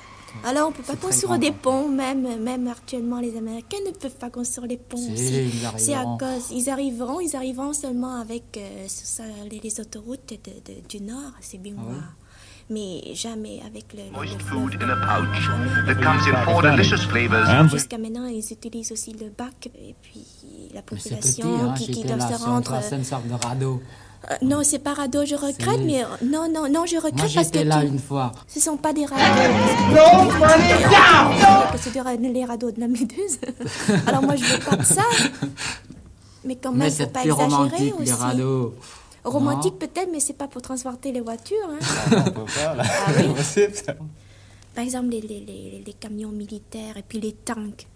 Alors, 0.44 0.68
on 0.68 0.70
ne 0.70 0.76
peut 0.76 0.82
pas 0.82 0.96
construire 0.96 1.28
grand, 1.30 1.38
des 1.38 1.52
ponts, 1.52 1.88
même, 1.88 2.42
même 2.42 2.66
actuellement, 2.68 3.20
les 3.20 3.36
Américains 3.36 3.78
ne 3.86 3.92
peuvent 3.92 4.16
pas 4.16 4.30
construire 4.30 4.66
les 4.68 4.76
ponts 4.76 4.96
Si, 4.96 5.12
aussi. 5.12 5.34
ils 5.44 5.52
C'est 5.78 5.94
à 5.94 5.98
arriveront. 6.00 6.18
cause, 6.18 6.50
ils 6.50 6.68
arriveront, 6.70 7.20
ils 7.20 7.36
arriveront 7.36 7.72
seulement 7.72 8.16
avec 8.20 8.56
euh, 8.56 8.84
sur 8.88 9.06
ça, 9.06 9.22
les, 9.50 9.60
les 9.60 9.80
autoroutes 9.80 10.28
de- 10.30 10.72
de- 10.72 10.80
du 10.88 11.00
Nord, 11.02 11.32
c'est 11.40 11.58
bien 11.58 11.74
Ah 11.78 11.82
moi. 11.82 11.94
Mais 12.70 13.14
jamais 13.14 13.60
avec 13.66 13.92
le, 13.92 13.98
le- 14.00 14.04
le 14.06 14.10
Moist 14.12 14.40
fleuve. 14.40 14.62
food 14.70 14.82
in 14.82 14.88
a 14.88 14.96
pouch 14.96 15.86
that 15.86 15.94
comes 15.96 16.34
in 16.34 16.44
four 16.44 16.62
delicious 16.62 16.96
flavors. 17.08 17.68
Jusqu'à 17.68 17.98
maintenant, 17.98 18.26
ils 18.26 18.38
utilisent 18.52 18.90
aussi 18.92 19.12
le 19.12 19.28
bac 19.36 19.68
et 19.78 19.94
puis 20.00 20.24
la 20.72 20.80
petit, 20.80 21.10
population 21.10 21.70
hein, 21.70 21.74
qui, 21.76 21.90
qui 21.92 22.04
doivent 22.04 22.20
se 22.38 22.42
rendre. 22.42 22.72
Euh, 24.30 24.34
non, 24.42 24.62
c'est 24.64 24.78
pas 24.78 24.94
radeau, 24.94 25.24
je 25.26 25.34
regrette, 25.34 25.80
mais 25.84 26.02
euh, 26.02 26.06
non, 26.24 26.48
non, 26.50 26.68
non, 26.70 26.86
je 26.86 26.96
regrette 26.96 27.14
Moi, 27.14 27.22
parce 27.24 27.34
que 27.34 27.42
j'étais 27.42 27.64
là 27.64 27.80
tu- 27.82 27.88
une 27.88 27.98
fois. 27.98 28.32
ce 28.48 28.58
sont 28.60 28.76
pas 28.78 28.92
des 28.94 29.04
radeaux. 29.04 29.22
parce 31.70 31.84
que 31.84 31.90
C'est 31.90 32.16
les 32.18 32.44
radeaux 32.44 32.70
de 32.70 32.80
la 32.80 32.88
méduse. 32.88 33.38
Alors 34.06 34.22
moi, 34.22 34.36
je 34.36 34.44
veux 34.44 34.58
pas 34.60 34.76
de 34.76 34.82
ça. 34.84 35.02
Mais 36.44 36.56
quand 36.56 36.70
même, 36.70 36.80
Mais 36.80 36.90
faut 36.90 36.96
c'est 36.96 37.12
pas 37.12 37.20
plus 37.22 37.30
exagérer 37.30 37.54
romantique, 37.54 37.94
aussi. 38.00 38.04
les 38.04 38.12
radeaux. 38.12 38.74
Romantique 39.24 39.78
peut-être, 39.78 40.08
mais 40.12 40.20
c'est 40.20 40.34
pas 40.34 40.48
pour 40.48 40.60
transporter 40.62 41.10
les 41.12 41.20
voitures. 41.20 41.56
hein. 41.70 41.78
On 42.26 42.30
peut 42.30 42.44
pas, 42.54 42.74
là. 42.74 42.84
Ah 42.86 43.10
oui. 43.16 43.26
Par 44.74 44.84
exemple, 44.84 45.08
les, 45.08 45.20
les, 45.20 45.40
les, 45.40 45.82
les 45.86 45.92
camions 45.92 46.30
militaires 46.30 46.96
et 46.96 47.02
puis 47.06 47.20
les 47.20 47.32
tanks. 47.32 47.86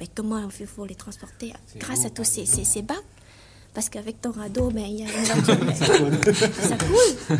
Mais 0.00 0.08
comment 0.12 0.36
on 0.44 0.48
fait 0.50 0.64
pour 0.66 0.86
les 0.86 0.94
transporter 0.96 1.52
grâce 1.76 2.04
à 2.04 2.10
tous 2.10 2.24
ces, 2.24 2.46
ces, 2.46 2.64
ces 2.64 2.82
bacs 2.82 2.96
Parce 3.74 3.88
qu'avec 3.88 4.20
ton 4.20 4.30
radeau, 4.30 4.70
ben, 4.70 4.84
il 4.88 5.00
y 5.00 5.02
a 5.02 5.06
une 5.06 5.42
voiture. 5.42 5.64
mais 5.66 5.74
ça 6.54 6.76
coule. 6.76 7.36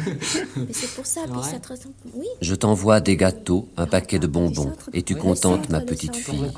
Mais 0.57 0.73
c'est 0.73 0.91
pour 0.95 1.07
ça. 1.07 1.21
Puis 1.31 1.43
ça 1.43 1.61
te 1.61 1.69
ressemble. 1.69 1.95
Oui. 2.13 2.27
Je 2.43 2.57
t'envoie 2.57 3.01
des 3.01 3.17
gâteaux, 3.17 3.69
un 3.77 3.87
paquet 3.87 4.19
de 4.19 4.27
bonbons, 4.27 4.73
et 4.93 5.03
tu 5.03 5.15
contentes 5.15 5.71
ma 5.71 5.81
petite 5.81 6.17
fille. 6.17 6.51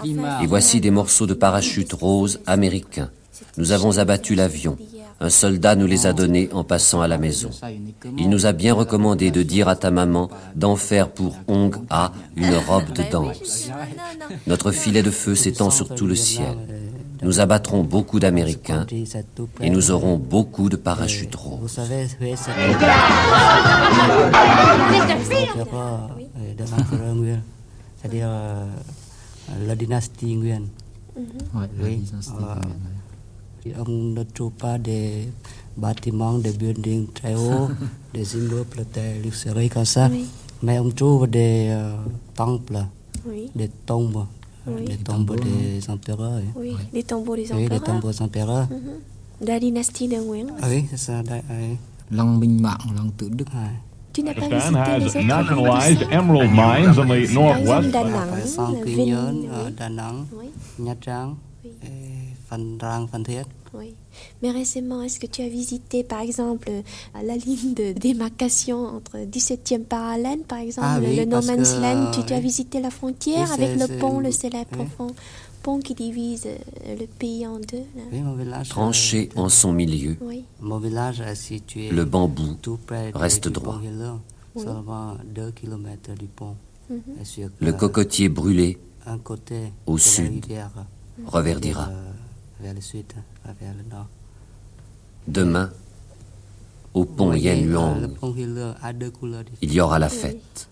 Et 0.42 0.46
voici 0.46 0.80
des 0.80 0.90
morceaux 0.90 1.26
de 1.26 1.34
parachute 1.34 1.92
rose 1.92 2.40
américains. 2.46 3.10
Nous 3.58 3.72
avons 3.72 3.98
abattu 3.98 4.34
l'avion. 4.34 4.78
Un 5.20 5.30
soldat 5.30 5.76
nous 5.76 5.86
les 5.86 6.06
a 6.06 6.12
donnés 6.12 6.48
en 6.52 6.64
passant 6.64 7.00
à 7.00 7.08
la 7.08 7.16
maison. 7.16 7.50
Il 8.18 8.28
nous 8.28 8.44
a 8.44 8.52
bien 8.52 8.74
recommandé 8.74 9.30
de 9.30 9.42
dire 9.42 9.68
à 9.68 9.76
ta 9.76 9.90
maman 9.90 10.30
d'en 10.54 10.76
faire 10.76 11.10
pour 11.10 11.36
Hong 11.48 11.74
A 11.88 12.12
une 12.34 12.54
robe 12.54 12.92
de 12.92 13.02
danse. 13.10 13.68
Notre 14.46 14.72
filet 14.72 15.02
de 15.02 15.10
feu 15.10 15.34
s'étend 15.34 15.70
sur 15.70 15.94
tout 15.94 16.06
le 16.06 16.14
ciel. 16.14 16.56
Nous 17.22 17.40
abattrons 17.40 17.82
beaucoup 17.82 18.20
d'Américains 18.20 18.86
et 19.60 19.70
nous 19.70 19.90
aurons 19.90 20.16
beaucoup 20.16 20.68
de 20.68 20.76
parachutes 20.76 21.34
Vous 21.34 21.50
roses. 21.50 21.80
c'est-à-dire 27.96 28.28
euh, 28.28 28.64
la 29.66 29.74
dynastie 29.76 30.36
Nguyen. 30.36 30.62
Oui, 31.82 31.96
dynastie 31.96 32.32
euh, 33.66 33.72
On 33.86 33.90
ne 33.90 34.22
trouve 34.24 34.52
pas 34.52 34.78
des 34.78 35.28
bâtiments, 35.76 36.38
des 36.38 36.52
buildings 36.52 37.08
très 37.12 37.34
hauts, 37.34 37.68
des 38.14 38.36
immeubles 38.36 38.84
très 38.92 39.18
luxueux 39.18 39.68
comme 39.72 39.84
ça, 39.84 40.10
mais 40.62 40.78
on 40.78 40.90
trouve 40.90 41.26
des 41.28 41.68
euh, 41.70 41.92
temples, 42.34 42.84
des 43.54 43.68
tombes, 43.86 44.26
Oui. 44.66 44.84
des 44.84 44.96
tombes 44.98 45.36
des 45.40 45.88
empereurs. 45.90 46.40
Oui, 46.56 46.72
les 46.92 47.02
tombeaux 47.02 47.36
des 47.36 47.52
Oui, 47.52 47.58
les 47.60 47.64
empereurs. 47.66 47.82
tombeaux 47.84 48.10
des 48.10 48.22
empereurs. 48.22 48.68
De 49.40 49.46
la 49.46 49.60
dynastie 49.60 50.08
de 50.08 50.16
Nguyen. 50.16 50.46
Ah 50.62 50.66
oui, 50.68 50.86
c'est 50.90 50.96
ça. 50.98 51.22
da- 51.22 51.36
oui. 51.50 51.76
Long 52.10 52.38
Minh 52.38 52.60
Mạng, 52.60 52.78
Long 52.96 53.10
Tự 53.16 53.28
Đức. 53.30 53.46
Tu 54.12 54.22
n'as 54.22 54.32
pas 54.34 54.48
visité 54.48 54.70
les 54.70 54.86
has 54.88 55.04
autres 55.06 55.20
nationalized 55.26 56.02
emerald 56.10 56.50
mines 56.50 56.98
in 56.98 57.06
the 57.06 57.32
northwest. 57.34 57.92
Nang, 57.94 58.38
exemple, 58.38 58.80
Quy 58.84 58.96
Nhơn, 59.10 59.34
oui. 59.42 59.72
Đà 59.76 59.88
Nẵng, 59.88 60.24
Oui. 60.32 60.46
Nha 60.78 60.94
Trang, 61.00 61.36
Phan 62.48 62.78
Rang, 62.80 63.06
Phan 63.08 63.22
Thiết. 63.24 63.46
Oui. 63.74 63.92
Mais 64.42 64.50
récemment, 64.50 65.02
est-ce 65.02 65.18
que 65.20 65.26
tu 65.26 65.42
as 65.42 65.48
visité, 65.48 66.04
par 66.04 66.20
exemple, 66.20 66.68
euh, 66.70 66.82
la 67.24 67.36
ligne 67.36 67.74
de 67.74 67.92
démarcation 67.92 68.84
entre 68.86 69.18
17e 69.18 69.84
parallèle, 69.84 70.40
par 70.40 70.58
exemple, 70.58 70.86
Ah 70.90 70.98
oui, 71.00 71.16
le 71.16 71.24
No 71.24 71.40
Man's 71.42 71.74
que, 71.74 71.80
Land 71.80 72.10
Tu, 72.12 72.20
euh, 72.20 72.22
tu 72.26 72.32
as 72.32 72.40
visité 72.40 72.80
la 72.80 72.90
frontière 72.90 73.50
avec 73.52 73.78
le 73.78 73.98
pont, 73.98 74.20
le 74.20 74.30
célèbre 74.32 74.68
oui. 74.78 74.86
pont, 74.96 75.14
pont 75.62 75.78
qui 75.80 75.94
divise 75.94 76.46
euh, 76.46 76.96
le 77.00 77.06
pays 77.06 77.46
en 77.46 77.58
deux. 77.58 77.84
là. 77.96 78.02
Oui, 78.12 78.20
mon 78.20 78.34
village. 78.34 78.68
Tranché 78.68 79.28
en 79.36 79.48
son 79.48 79.72
milieu, 79.72 80.16
Oui. 80.20 80.44
Mon 80.60 80.78
village 80.78 81.20
est 81.20 81.34
situé 81.34 81.90
le 81.90 82.04
bambou 82.04 82.54
tout 82.62 82.78
près 82.86 83.10
de- 83.12 83.18
reste 83.18 83.46
du 83.48 83.52
droit. 83.54 83.74
pont 83.74 83.80
Hiller, 83.82 84.12
Oui. 84.54 84.62
seulement 84.64 85.14
2 85.34 85.50
km 85.52 86.14
du 86.18 86.26
pont. 86.26 86.54
Mhm. 86.88 87.00
Le 87.60 87.72
cocotier 87.72 88.28
brûlé 88.28 88.78
un 89.06 89.18
côté 89.18 89.72
au 89.86 89.98
sud 89.98 90.44
rivière, 90.44 90.70
reverdira. 91.26 91.88
euh, 91.90 92.12
vers 92.60 92.74
le 92.74 92.80
sud, 92.80 93.04
euh, 93.46 93.50
vers 93.60 93.74
le 93.74 93.88
nord. 93.90 94.06
Demain, 95.28 95.70
au 96.94 97.04
pont 97.04 97.32
Yen 97.32 97.58
euh, 97.58 97.60
Le 97.62 97.70
Luang, 97.70 98.08
pont 98.20 98.34
Hiller 98.34 98.72
a 98.82 98.92
deux 98.92 99.10
couleurs 99.10 99.40
différentes. 99.44 99.62
il 99.62 99.72
y 99.72 99.80
aura 99.80 99.98
la 99.98 100.08
fête. 100.08 100.68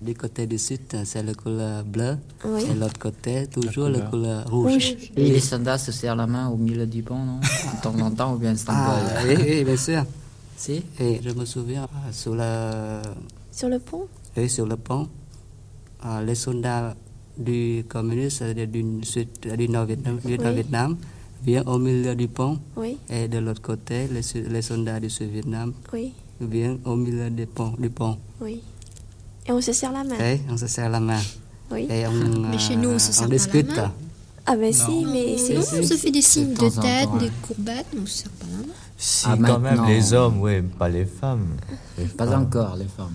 Du 0.00 0.14
côté 0.14 0.46
du 0.46 0.56
sud, 0.56 0.80
c'est 1.04 1.22
la 1.22 1.34
couleur 1.34 1.84
bleue. 1.84 2.16
Oui. 2.46 2.62
Et 2.70 2.74
l'autre 2.74 2.98
côté, 2.98 3.46
toujours 3.48 3.90
la 3.90 4.00
couleur, 4.00 4.46
couleur. 4.46 4.72
rouge. 4.72 4.94
Et 5.14 5.30
les 5.30 5.40
soldats 5.40 5.76
se 5.76 5.92
serrent 5.92 6.16
la 6.16 6.26
main 6.26 6.48
au 6.48 6.56
milieu 6.56 6.86
du 6.86 7.02
pont, 7.02 7.18
non? 7.22 7.38
De 7.40 7.82
temps 7.82 8.00
en 8.00 8.10
temps, 8.10 8.34
ou 8.34 8.38
bien 8.38 8.56
c'est 8.56 8.64
Ah, 8.68 8.96
oui, 9.26 9.34
oui, 9.38 9.64
bien 9.64 9.76
sûr. 9.76 10.04
Si? 10.56 10.82
Et 10.98 11.20
je 11.22 11.30
me 11.34 11.44
souviens, 11.44 11.82
euh, 11.84 12.12
sur 12.12 12.34
le, 12.34 13.02
Sur 13.52 13.68
le 13.68 13.78
pont? 13.78 14.06
Oui, 14.38 14.48
sur 14.48 14.64
le 14.66 14.76
pont, 14.76 15.06
euh, 16.06 16.22
les 16.22 16.34
soldats 16.34 16.94
du 17.36 17.84
communiste, 17.86 18.38
c'est-à-dire 18.38 18.68
du, 18.68 19.04
sud, 19.04 19.28
du 19.56 19.68
nord 19.68 19.84
Vietnam, 19.84 20.18
du 20.24 20.38
nord 20.38 20.46
Oui. 20.48 20.54
Vietnam, 20.54 20.96
viennent 21.42 21.68
au 21.68 21.78
milieu 21.78 22.14
du 22.14 22.28
pont. 22.28 22.58
Oui. 22.76 22.98
Et 23.08 23.28
de 23.28 23.38
l'autre 23.38 23.62
côté, 23.62 24.08
les, 24.08 24.42
les 24.48 24.62
soldats 24.62 25.00
du 25.00 25.10
sud 25.10 25.30
Vietnam 25.30 25.72
Oui. 25.92 26.12
viennent 26.40 26.78
au 26.84 26.96
milieu 26.96 27.30
du 27.30 27.46
pont. 27.46 27.74
Du 27.78 27.90
pont. 27.90 28.16
Oui. 28.40 28.60
Et 29.46 29.52
on 29.52 29.60
se 29.60 29.72
serre 29.72 29.92
la 29.92 30.04
main. 30.04 30.18
Et 30.18 30.40
on 30.50 30.56
se 30.56 30.66
serre 30.66 30.90
la 30.90 31.00
main. 31.00 31.20
Oui. 31.70 31.86
Et 31.90 32.06
on, 32.06 32.12
Mais 32.50 32.58
chez 32.58 32.76
nous, 32.76 32.90
on 32.90 32.98
se 32.98 33.10
euh, 33.10 33.12
serre 33.12 33.24
pas 33.24 33.30
la 33.32 33.36
discute. 33.38 33.76
main. 33.76 33.92
Ah 34.46 34.56
ben 34.56 34.72
si, 34.72 35.04
mais 35.04 35.36
c'est... 35.38 35.54
Non, 35.54 35.60
on 35.60 35.82
se 35.82 35.94
fait 35.96 36.10
des 36.10 36.22
signes 36.22 36.54
de 36.54 36.68
tête, 36.68 37.04
temps, 37.04 37.16
des 37.18 37.26
ouais. 37.26 37.32
courbettes, 37.42 37.86
mais 37.94 38.00
on 38.02 38.06
se 38.06 38.22
serre 38.22 38.32
pas 38.32 38.46
la 38.50 38.58
main. 38.66 38.72
Si, 38.98 39.26
Ah, 39.28 39.36
quand 39.46 39.58
même, 39.60 39.86
les 39.86 40.12
hommes, 40.12 40.40
oui, 40.40 40.60
pas 40.62 40.88
les 40.88 41.04
femmes. 41.04 41.46
Les 41.98 42.04
Pas 42.06 42.26
femmes. 42.26 42.42
encore, 42.42 42.76
les 42.76 42.86
femmes. 42.86 43.14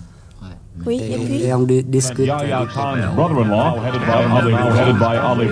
Oui, 0.84 1.00
Et, 1.02 1.16
puis 1.24 1.42
et 1.44 1.54
on 1.54 1.62
di- 1.62 1.82
discute. 1.84 2.26
Brother-in-law, 2.26 3.80
headed 3.84 4.00
by 4.00 4.12
Ali, 4.36 4.52
headed 4.78 4.98
by 4.98 5.16
Ali 5.16 5.48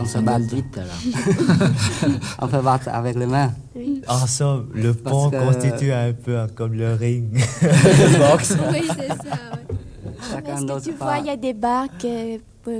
on 0.00 0.04
se 0.04 0.18
bat 0.18 0.38
vite 0.38 0.76
là. 0.76 0.84
on 2.40 2.46
peut 2.48 2.60
battre 2.62 2.88
avec 2.92 3.16
les 3.16 3.26
mains. 3.26 3.52
En 4.06 4.26
somme, 4.26 4.68
le 4.74 4.92
pont 4.94 5.30
que- 5.30 5.36
constitue 5.38 5.92
un 5.92 6.12
peu 6.12 6.38
comme 6.54 6.72
le 6.74 6.94
ring. 6.94 7.32
de 7.32 8.30
boxe. 8.30 8.56
Oui, 8.70 8.82
c'est 8.86 9.08
ça. 9.08 9.14
ouais. 9.52 9.57
Chacun 10.38 10.54
Est-ce 10.54 10.62
que 10.62 10.66
d'autre 10.68 10.84
tu 10.84 10.92
vois, 10.92 11.18
il 11.18 11.26
y 11.26 11.30
a 11.30 11.36
des 11.36 11.52
barques 11.54 12.04
euh, 12.04 12.38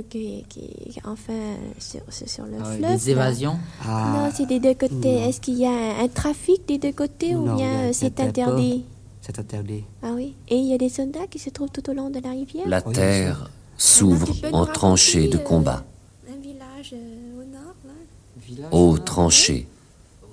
qui, 0.09 0.45
qui, 0.47 0.69
enfin, 1.05 1.33
sur, 1.79 2.01
sur 2.09 2.45
le 2.45 2.57
Ah 2.61 2.71
fleuve. 2.73 2.91
des 2.91 3.09
évasions 3.09 3.57
Ah, 3.87 4.13
Non, 4.15 4.31
c'est 4.33 4.45
des 4.45 4.59
deux 4.59 4.75
côtés. 4.75 5.15
non. 5.19 5.27
Est-ce 5.27 5.41
qu'il 5.41 5.57
y 5.57 5.65
a 5.65 5.71
un, 5.71 6.03
un 6.03 6.07
trafic 6.07 6.67
des 6.67 6.77
deux 6.77 6.91
côtés 6.91 7.35
ou 7.35 7.43
bien 7.55 7.67
euh, 7.85 7.89
c'est 7.91 8.19
interdit? 8.19 8.85
C'est 9.21 9.37
interdit. 9.39 9.83
Ah 10.03 10.11
oui. 10.15 10.35
Et 10.47 10.55
il 10.57 10.65
y 10.65 10.73
a 10.73 10.77
des 10.77 10.89
soldats 10.89 11.27
qui 11.29 11.39
se 11.39 11.49
trouvent 11.49 11.69
tout 11.71 11.87
au 11.89 11.93
long 11.93 12.09
de 12.09 12.19
la 12.19 12.29
rivière? 12.31 12.67
La 12.67 12.81
Oui, 12.85 12.93
terre 12.93 13.49
s'ouvre 13.77 14.27
en 14.53 14.65
tranchées 14.65 15.27
de 15.27 15.37
raconter, 15.37 15.43
euh, 15.43 15.47
combat. 15.47 15.85
Un 16.31 16.41
village 16.41 16.93
euh, 16.93 17.41
au 17.41 17.45
nord, 17.45 17.75
là? 17.85 18.93
Là, 18.97 19.03
tranchées, 19.05 19.67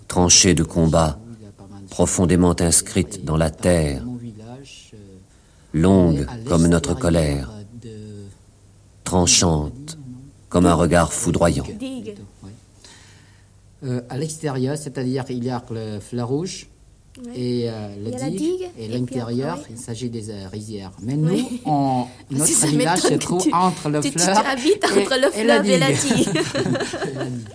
tranchées 0.09 0.55
de 0.55 0.63
combat, 0.65 1.19
profondément 1.91 2.55
inscrites 2.61 3.25
dans 3.25 3.37
la 3.37 3.51
terre, 3.51 4.03
longues 5.73 6.27
à 6.29 6.37
comme 6.49 6.67
notre 6.69 6.95
colère, 6.95 7.51
tranchantes 9.05 9.99
comme 10.49 10.67
un 10.67 10.75
regard 10.75 11.13
foudroyant. 11.13 11.65
Digue. 11.79 12.17
Euh, 13.85 14.01
à 14.09 14.17
l'extérieur, 14.17 14.77
c'est-à-dire 14.79 15.25
qu'il 15.25 15.45
y 15.45 15.51
a 15.51 15.63
le 15.71 16.01
fleur 16.01 16.29
rouge 16.29 16.67
Ouais. 17.25 17.33
et 17.35 17.71
euh, 17.71 17.89
Il 17.97 18.05
le 18.05 18.11
y 18.11 18.15
a 18.15 18.19
la 18.19 18.29
digue, 18.31 18.39
digue, 18.39 18.69
et 18.79 18.85
et 18.85 18.89
l'intérieur, 18.89 19.59
il 19.71 19.79
s'agit 19.79 20.11
des 20.11 20.29
euh, 20.29 20.49
rizières. 20.53 20.93
Mais 21.01 21.15
nous, 21.17 21.31
Oui. 21.33 21.63
on- 21.65 22.05
notre 22.31 22.53
ça, 22.53 22.67
village 22.67 22.99
se 23.01 23.15
trouve 23.15 23.43
tu- 23.43 23.55
entre 23.55 23.89
le 23.89 24.01
tu, 24.01 24.11
fleur 24.13 24.39
tu 24.43 24.47
habites 24.47 24.85
et- 24.85 25.01
entre 25.01 25.15
le 25.17 25.39
et 25.39 25.45
la 25.45 25.55
fleuve 25.63 25.71
et 25.71 25.79
la 25.79 25.93
digue. 25.93 26.15
digue. 26.15 26.29
Et 26.29 26.33
la 27.15 27.25
digue. 27.25 27.47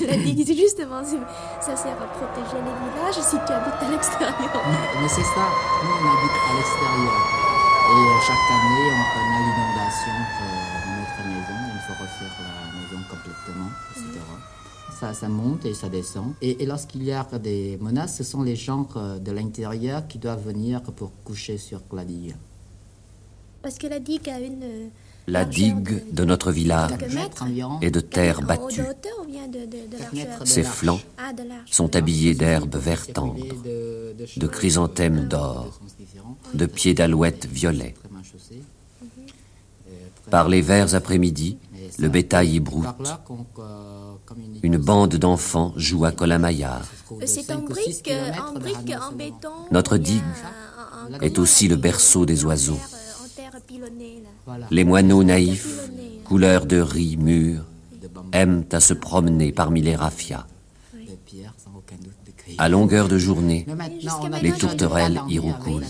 la 0.10 0.16
digue, 0.16 0.44
c'est 0.46 0.56
justement, 0.56 1.02
ça 1.02 1.74
sert 1.76 1.90
à 2.00 2.06
protéger 2.06 2.58
les 2.62 2.62
villages 2.62 3.20
si 3.24 3.36
tu 3.44 3.52
habites 3.52 3.82
à 3.82 3.90
l'extérieur. 3.90 4.62
Mais 5.02 5.08
c'est 5.08 5.22
ça, 5.22 5.46
nous 5.82 5.90
on 5.90 6.06
habite 6.06 6.36
à 6.48 6.56
l'extérieur. 6.56 7.39
Et 7.90 7.92
euh, 7.92 8.20
chaque 8.20 8.48
année, 8.52 8.88
on 8.92 9.04
connaît 9.14 9.42
l'inondation 9.46 10.12
euh, 10.14 10.46
de 10.86 10.90
notre 11.00 11.22
maison. 11.26 11.58
Il 11.74 11.80
faut 11.80 12.00
refaire 12.00 12.30
la 12.38 12.80
maison 12.80 13.02
complètement, 13.10 13.70
etc. 13.90 14.20
Ça, 14.92 15.12
ça 15.12 15.28
monte 15.28 15.64
et 15.64 15.74
ça 15.74 15.88
descend. 15.88 16.34
Et, 16.40 16.62
et 16.62 16.66
lorsqu'il 16.66 17.02
y 17.02 17.10
a 17.10 17.24
des 17.42 17.78
menaces, 17.80 18.16
ce 18.16 18.22
sont 18.22 18.44
les 18.44 18.54
gens 18.54 18.86
euh, 18.94 19.18
de 19.18 19.32
l'intérieur 19.32 20.06
qui 20.06 20.18
doivent 20.18 20.44
venir 20.44 20.82
pour 20.82 21.10
coucher 21.24 21.58
sur 21.58 21.80
la 21.92 22.04
digue. 22.04 22.36
Parce 23.60 23.76
que 23.76 23.88
la 23.88 23.98
digue 23.98 24.28
a 24.30 24.38
une. 24.38 24.90
La 25.30 25.44
digue 25.44 26.02
de 26.12 26.24
notre 26.24 26.50
village 26.50 26.90
est 27.82 27.92
de 27.92 28.00
terre 28.00 28.42
battue. 28.42 28.82
Ses 30.44 30.64
flancs 30.64 31.00
Ah, 31.18 31.30
sont 31.70 31.94
habillés 31.94 32.34
d'herbes 32.34 32.74
vert 32.76 33.06
tendre, 33.12 33.46
de 34.36 34.46
chrysanthèmes 34.46 35.28
d'or, 35.28 35.78
de 36.54 36.66
pieds 36.66 36.94
d'alouettes 36.94 37.46
violets. 37.46 37.94
Par 40.30 40.48
les 40.48 40.62
verts 40.62 40.94
après-midi, 40.96 41.58
le 41.98 42.08
bétail 42.08 42.56
y 42.56 42.60
broute. 42.60 42.86
Euh, 43.58 44.12
Une 44.62 44.78
bande 44.78 45.16
d'enfants 45.16 45.72
joue 45.76 46.04
à 46.04 46.12
Colin-Maillard. 46.12 46.86
Euh, 47.12 47.24
C'est 47.26 47.50
en 47.50 47.60
briques, 47.60 48.10
euh, 48.10 48.30
en 48.48 48.58
briques, 48.58 48.96
en 49.08 49.12
béton. 49.12 49.48
Notre 49.72 49.96
digue 49.96 50.22
est 51.20 51.38
aussi 51.38 51.68
le 51.68 51.76
berceau 51.76 52.26
des 52.26 52.44
oiseaux. 52.44 52.78
Les 54.70 54.84
moineaux 54.84 55.24
naïfs, 55.24 55.90
couleur 56.24 56.66
de 56.66 56.80
riz 56.80 57.16
mûr, 57.16 57.64
aiment 58.32 58.64
à 58.72 58.80
se 58.80 58.94
promener 58.94 59.52
parmi 59.52 59.82
les 59.82 59.96
raffias. 59.96 60.46
À 62.58 62.68
longueur 62.68 63.08
de 63.08 63.18
journée, 63.18 63.66
les 64.42 64.52
tourterelles 64.52 65.20
y 65.28 65.38
roucoulent. 65.38 65.86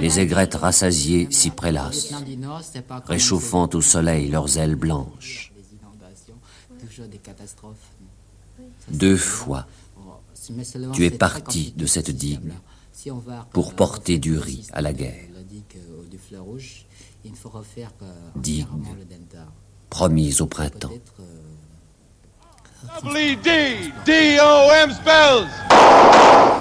Les 0.00 0.20
aigrettes 0.20 0.54
rassasiées 0.54 1.28
s'y 1.30 1.50
prélassent, 1.50 2.14
réchauffant 3.06 3.68
au 3.72 3.80
soleil 3.80 4.28
leurs 4.28 4.58
ailes 4.58 4.76
blanches. 4.76 5.52
Deux 8.88 9.16
fois, 9.16 9.66
tu 10.92 11.04
es 11.04 11.10
parti 11.10 11.72
de 11.76 11.86
cette 11.86 12.06
ce 12.06 12.12
digue 12.12 12.52
pour 13.52 13.74
porter 13.74 14.18
du 14.18 14.38
riz 14.38 14.66
à 14.72 14.80
la 14.80 14.92
guerre. 14.92 15.24
Digue 18.36 18.66
promise 19.90 20.40
au 20.40 20.46
printemps. 20.46 20.92
D 23.12 23.36
D 24.04 24.38
O 24.40 24.70
M 24.84 24.92
spells 24.92 25.48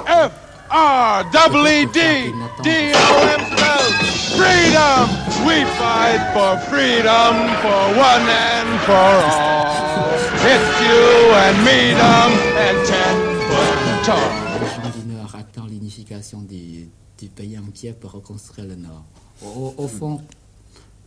F 0.08 0.32
R 0.72 1.24
double 1.32 1.86
D 1.92 2.32
D 2.64 2.94
O 2.94 3.28
M 3.38 3.42
spells 3.52 4.16
Freedom! 4.36 5.08
We 5.46 5.64
fight 5.78 6.20
for 6.34 6.58
freedom 6.68 7.34
for 7.62 7.82
one 7.96 8.28
and 8.28 8.80
for 8.82 8.92
all. 8.94 9.95
It's 10.48 10.82
you 10.82 11.34
and 11.44 11.58
me, 11.66 11.80
and 12.66 12.78
ten 12.86 13.16
foot 13.48 14.06
tall. 14.06 14.32
Les 14.62 14.68
gens 14.68 14.90
du 15.00 15.04
Nord 15.14 15.34
attendent 15.36 15.70
l'unification 15.72 16.40
du, 16.42 16.88
du 17.20 17.28
pays 17.30 17.58
entier 17.58 17.94
pour 17.94 18.12
reconstruire 18.12 18.68
le 18.68 18.76
Nord. 18.76 19.04
Au, 19.44 19.74
au 19.78 19.88
fond, 19.88 20.22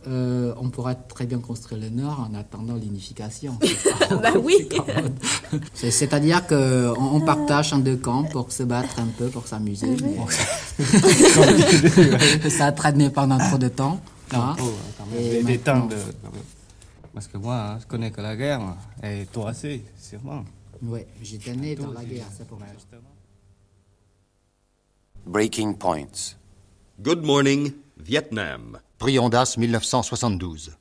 euh, 0.07 0.53
on 0.59 0.69
pourra 0.69 0.95
très 0.95 1.25
bien 1.25 1.39
construire 1.39 1.81
le 1.81 1.89
Nord 1.89 2.27
en 2.29 2.33
attendant 2.37 2.75
l'unification. 2.75 3.57
bah 4.11 4.33
oui. 4.41 4.67
C'est- 5.73 5.91
C'est-à-dire 5.91 6.45
qu'on 6.45 6.95
on 6.99 7.21
partage 7.21 7.71
en 7.73 7.77
deux 7.79 7.97
camps 7.97 8.23
pour 8.25 8.51
se 8.51 8.63
battre 8.63 8.99
un 8.99 9.07
peu, 9.17 9.27
pour 9.27 9.47
s'amuser. 9.47 9.87
mais 10.01 10.17
ça 12.49 12.65
a 12.65 12.71
traîné 12.73 13.09
pendant 13.09 13.37
trop 13.37 13.57
de 13.57 13.69
temps. 13.69 13.99
Hein. 14.33 14.55
oh, 14.61 14.71
Des- 15.45 15.57
temps 15.59 15.85
de- 15.85 15.95
Parce 17.19 17.27
que 17.27 17.37
moi, 17.37 17.55
hein, 17.55 17.79
je 17.81 17.85
connais 17.85 18.11
que 18.11 18.21
la 18.21 18.37
guerre, 18.37 18.61
et 19.03 19.25
toi 19.25 19.49
assez, 19.49 19.83
sûrement. 19.97 20.45
Oui, 20.81 21.01
j'étais 21.21 21.53
né 21.53 21.75
dans 21.75 21.91
la 21.91 22.05
guerre, 22.05 22.27
c'est 22.31 22.47
pour 22.47 22.57
ça. 22.59 22.65
Breaking 25.25 25.73
Points. 25.73 26.37
Good 26.97 27.25
morning, 27.25 27.73
Vietnam. 27.97 28.79
Prix 28.97 29.19
Ondas 29.19 29.55
1972. 29.57 30.77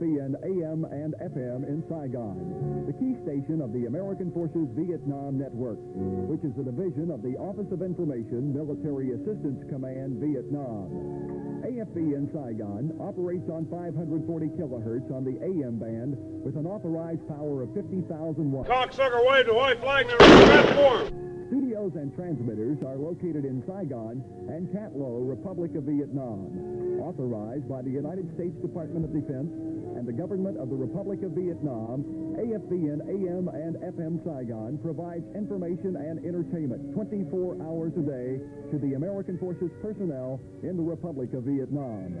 AFBN 0.00 0.34
AM 0.44 0.84
and 0.84 1.14
FM 1.20 1.68
in 1.68 1.84
Saigon, 1.88 2.86
the 2.86 2.92
key 2.96 3.20
station 3.20 3.60
of 3.60 3.72
the 3.72 3.84
American 3.84 4.32
Forces 4.32 4.68
Vietnam 4.72 5.38
Network, 5.38 5.76
which 6.24 6.40
is 6.40 6.56
a 6.56 6.64
division 6.64 7.10
of 7.10 7.20
the 7.20 7.36
Office 7.36 7.68
of 7.70 7.82
Information 7.82 8.52
Military 8.52 9.12
Assistance 9.12 9.60
Command 9.68 10.16
Vietnam. 10.16 10.88
AFB 11.68 12.16
in 12.16 12.32
Saigon 12.32 12.96
operates 12.98 13.48
on 13.52 13.68
540 13.68 14.24
kilohertz 14.56 15.12
on 15.12 15.20
the 15.20 15.36
AM 15.44 15.76
band 15.76 16.16
with 16.16 16.56
an 16.56 16.64
authorized 16.64 17.26
power 17.28 17.62
of 17.62 17.74
50,000 17.74 18.08
watts. 18.50 18.70
Cocksucker 18.70 19.20
wave 19.28 19.46
the 19.46 19.54
white 19.54 19.80
flag 19.80 20.08
and 20.08 20.20
red 20.20 21.29
Studios 21.90 22.02
and 22.02 22.14
transmitters 22.14 22.78
are 22.86 22.96
located 22.96 23.44
in 23.44 23.62
Saigon 23.66 24.22
and 24.48 24.70
Cat 24.72 24.94
Lo, 24.94 25.18
Republic 25.26 25.74
of 25.74 25.84
Vietnam. 25.84 27.00
Authorized 27.00 27.68
by 27.68 27.82
the 27.82 27.90
United 27.90 28.30
States 28.34 28.54
Department 28.62 29.04
of 29.04 29.12
Defense 29.12 29.50
and 29.96 30.06
the 30.06 30.12
government 30.12 30.58
of 30.58 30.68
the 30.68 30.76
Republic 30.76 31.22
of 31.22 31.32
Vietnam, 31.32 32.04
AFBN 32.38 33.00
AM 33.10 33.48
and 33.48 33.74
FM 33.82 34.22
Saigon 34.22 34.78
provides 34.78 35.24
information 35.34 35.96
and 35.96 36.22
entertainment 36.24 36.94
24 36.94 37.58
hours 37.62 37.92
a 37.98 38.04
day 38.06 38.38
to 38.70 38.78
the 38.78 38.94
American 38.94 39.38
Forces 39.38 39.70
personnel 39.82 40.40
in 40.62 40.76
the 40.76 40.86
Republic 40.86 41.32
of 41.34 41.44
Vietnam. 41.44 42.14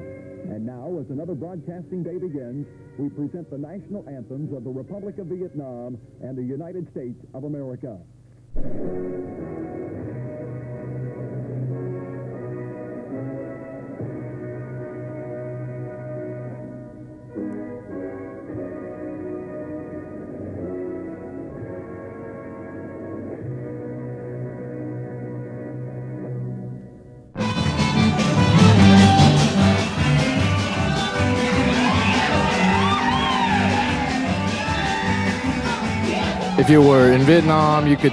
And 0.50 0.66
now, 0.66 0.98
as 0.98 1.10
another 1.10 1.34
broadcasting 1.34 2.02
day 2.02 2.18
begins, 2.18 2.66
we 2.98 3.08
present 3.10 3.50
the 3.50 3.58
national 3.58 4.08
anthems 4.08 4.52
of 4.56 4.64
the 4.64 4.70
Republic 4.70 5.18
of 5.18 5.28
Vietnam 5.28 5.98
and 6.22 6.36
the 6.36 6.42
United 6.42 6.90
States 6.90 7.20
of 7.34 7.44
America. 7.44 7.98
If 36.60 36.68
you 36.68 36.82
were 36.82 37.10
in 37.12 37.22
Vietnam, 37.22 37.86
you 37.86 37.96
could 37.96 38.12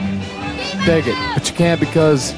take 0.87 1.05
it, 1.05 1.17
but 1.33 1.43
you 1.49 1.53
can't 1.53 1.81
because 1.81 2.31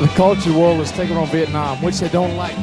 the 0.00 0.08
culture 0.16 0.54
world 0.54 0.80
is 0.80 0.90
taking 0.90 1.18
on 1.18 1.26
Vietnam, 1.26 1.76
which 1.82 1.98
they 2.00 2.08
don't 2.08 2.34
like. 2.34 2.56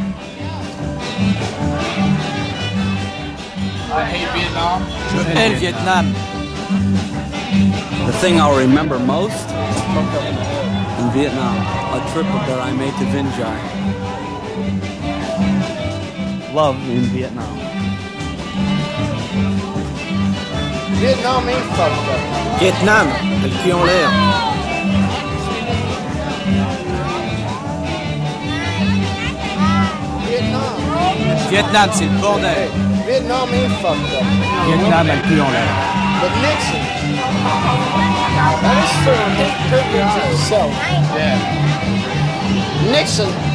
I 3.93 4.04
hate 4.04 4.32
Vietnam. 4.34 4.82
Je 5.12 5.19
hais 5.30 5.49
le 5.54 5.58
Vietnam. 5.60 6.06
The 8.08 8.13
thing 8.13 8.39
I'll 8.39 8.58
remember 8.58 8.97
most 8.97 9.47
in 11.02 11.12
Vietnam, 11.13 11.58
a 11.93 11.99
trip 12.12 12.25
that 12.49 12.60
I 12.60 12.71
made 12.73 12.93
to 12.93 13.06
Vinh 13.13 13.30
Vinjai. 13.30 13.58
Love 16.52 16.78
in 16.89 17.04
Vietnam. 17.13 17.56
Vietnam 20.97 21.47
ain't 21.47 21.65
fucked 21.78 22.10
up. 22.10 22.60
Vietnam, 22.60 23.08
le 23.43 23.49
cul 23.62 23.73
en 23.73 23.86
l'air. 23.86 24.48
Vietnam, 31.49 31.89
c'est 31.91 32.05
le 32.05 32.12
bordel. 32.21 32.69
Vietnam 33.07 33.49
ain't 33.51 33.71
fucked 33.81 34.13
up. 34.13 34.23
Vietnam, 34.67 35.07
le 35.07 35.13
cul 35.27 35.41
en 35.41 35.49
l'air. 35.49 35.73
But 36.21 36.31
Nixon. 36.41 36.83
That 38.62 38.77
is 38.83 38.93
for 39.03 39.17
his 39.39 39.53
privilege 39.69 40.13
himself. 40.27 40.71
Yeah. 41.15 41.38
Nixon. 42.91 43.48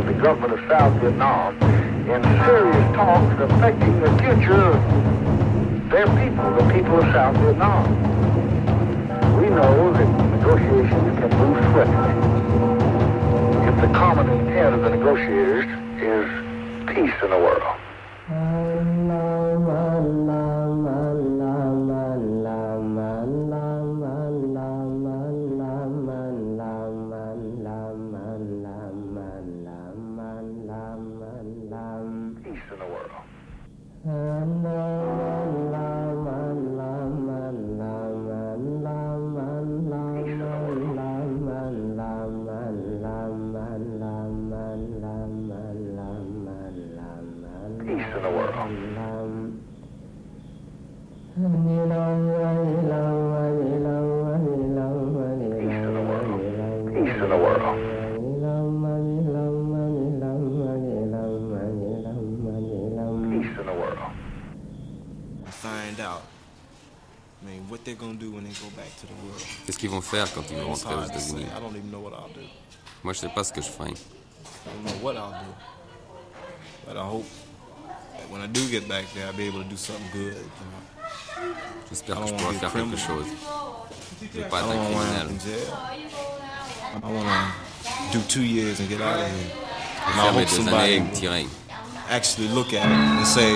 Of 0.00 0.06
the 0.06 0.14
government 0.14 0.52
of 0.54 0.60
South 0.66 0.98
Vietnam 1.02 1.54
in 2.08 2.22
serious 2.46 2.96
talks 2.96 3.38
affecting 3.38 4.00
the 4.00 4.08
future 4.16 4.54
of 4.54 5.90
their 5.90 6.06
people, 6.06 6.50
the 6.56 6.72
people 6.72 6.96
of 6.96 7.04
South 7.12 7.36
Vietnam. 7.36 7.84
We 9.38 9.50
know 9.50 9.92
that 9.92 10.08
negotiations 10.36 11.18
can 11.18 11.30
move 11.36 11.60
swiftly 11.72 12.14
if 13.68 13.76
the 13.82 13.92
common 13.92 14.30
intent 14.30 14.74
of 14.76 14.80
the 14.80 14.88
negotiators 14.88 15.66
is 16.00 16.26
peace 16.88 17.22
in 17.22 17.28
the 17.28 17.36
world. 17.36 17.76
faire 70.10 70.32
quand 70.34 70.42
ils 70.50 70.56
vont 70.56 70.68
rentrer 70.68 70.94
aux 70.94 71.04
États-Unis. 71.04 71.46
Moi, 73.02 73.12
je 73.12 73.18
sais 73.18 73.28
pas 73.28 73.44
ce 73.44 73.52
que 73.52 73.62
je 73.62 73.68
ferai. 73.68 73.94
J'espère 81.88 82.20
que 82.20 82.26
je 82.26 82.34
pourrai 82.34 82.54
faire 82.54 82.72
quelque 82.72 82.96
chose. 82.96 83.26
Je 84.20 84.26
ne 84.38 84.42
vais 84.42 84.48
pas 84.48 84.60
être 84.60 84.70
un 84.70 84.84
criminel. 84.84 85.28
Je 85.28 85.48
vais 85.48 85.58
faire 86.98 87.12
mes 87.12 88.12
deux 88.12 88.80
années 88.80 89.40
I 90.02 90.30
hope 90.32 90.48
somebody 90.48 91.02
actually 92.08 92.48
look 92.48 92.72
at 92.72 92.84
it 92.84 92.90
and 92.90 93.26
say, 93.26 93.52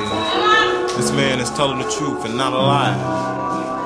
this 0.97 1.11
man 1.11 1.41
is 1.41 1.51
telling 1.51 1.79
the 1.79 1.91
truth 1.91 2.25
and 2.25 2.37
not 2.37 2.53
a 2.53 2.57
lie. 2.57 2.95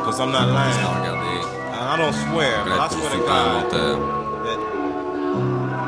Because 0.00 0.20
I'm 0.20 0.32
not 0.32 0.48
lying. 0.48 1.57
I 1.88 1.96
don't 1.96 2.12
swear, 2.12 2.64
but 2.64 2.78
I 2.78 2.88
swear 2.88 3.08
suis 3.08 3.18
to 3.18 3.24
God 3.24 3.70
that 3.72 3.96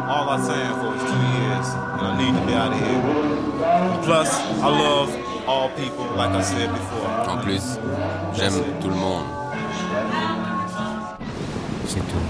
all 0.08 0.30
I'm 0.30 0.40
saying 0.40 0.74
for 0.80 0.96
is 0.96 1.02
two 1.04 1.24
years 1.36 1.68
and 1.76 2.06
I 2.08 2.16
need 2.16 2.32
to 2.40 2.46
be 2.46 2.54
out 2.54 2.72
of 2.72 2.80
here. 2.80 3.02
Plus, 4.04 4.32
I 4.32 4.68
love 4.68 5.14
all 5.46 5.68
people, 5.76 6.06
like 6.16 6.30
I 6.30 6.40
said 6.40 6.70
before. 6.72 7.06
En 7.28 7.42
plus, 7.42 7.76
j'aime 8.32 8.64
tout 8.80 8.88
le 8.88 8.96
monde. 8.96 9.26
C'est 11.86 12.00
tout. 12.00 12.24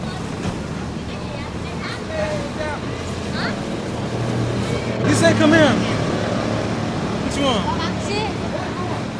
He 5.06 5.14
said, 5.14 5.36
come 5.36 5.52
here. 5.52 5.70
What 7.22 7.36
you 7.36 7.44
want? 7.44 7.64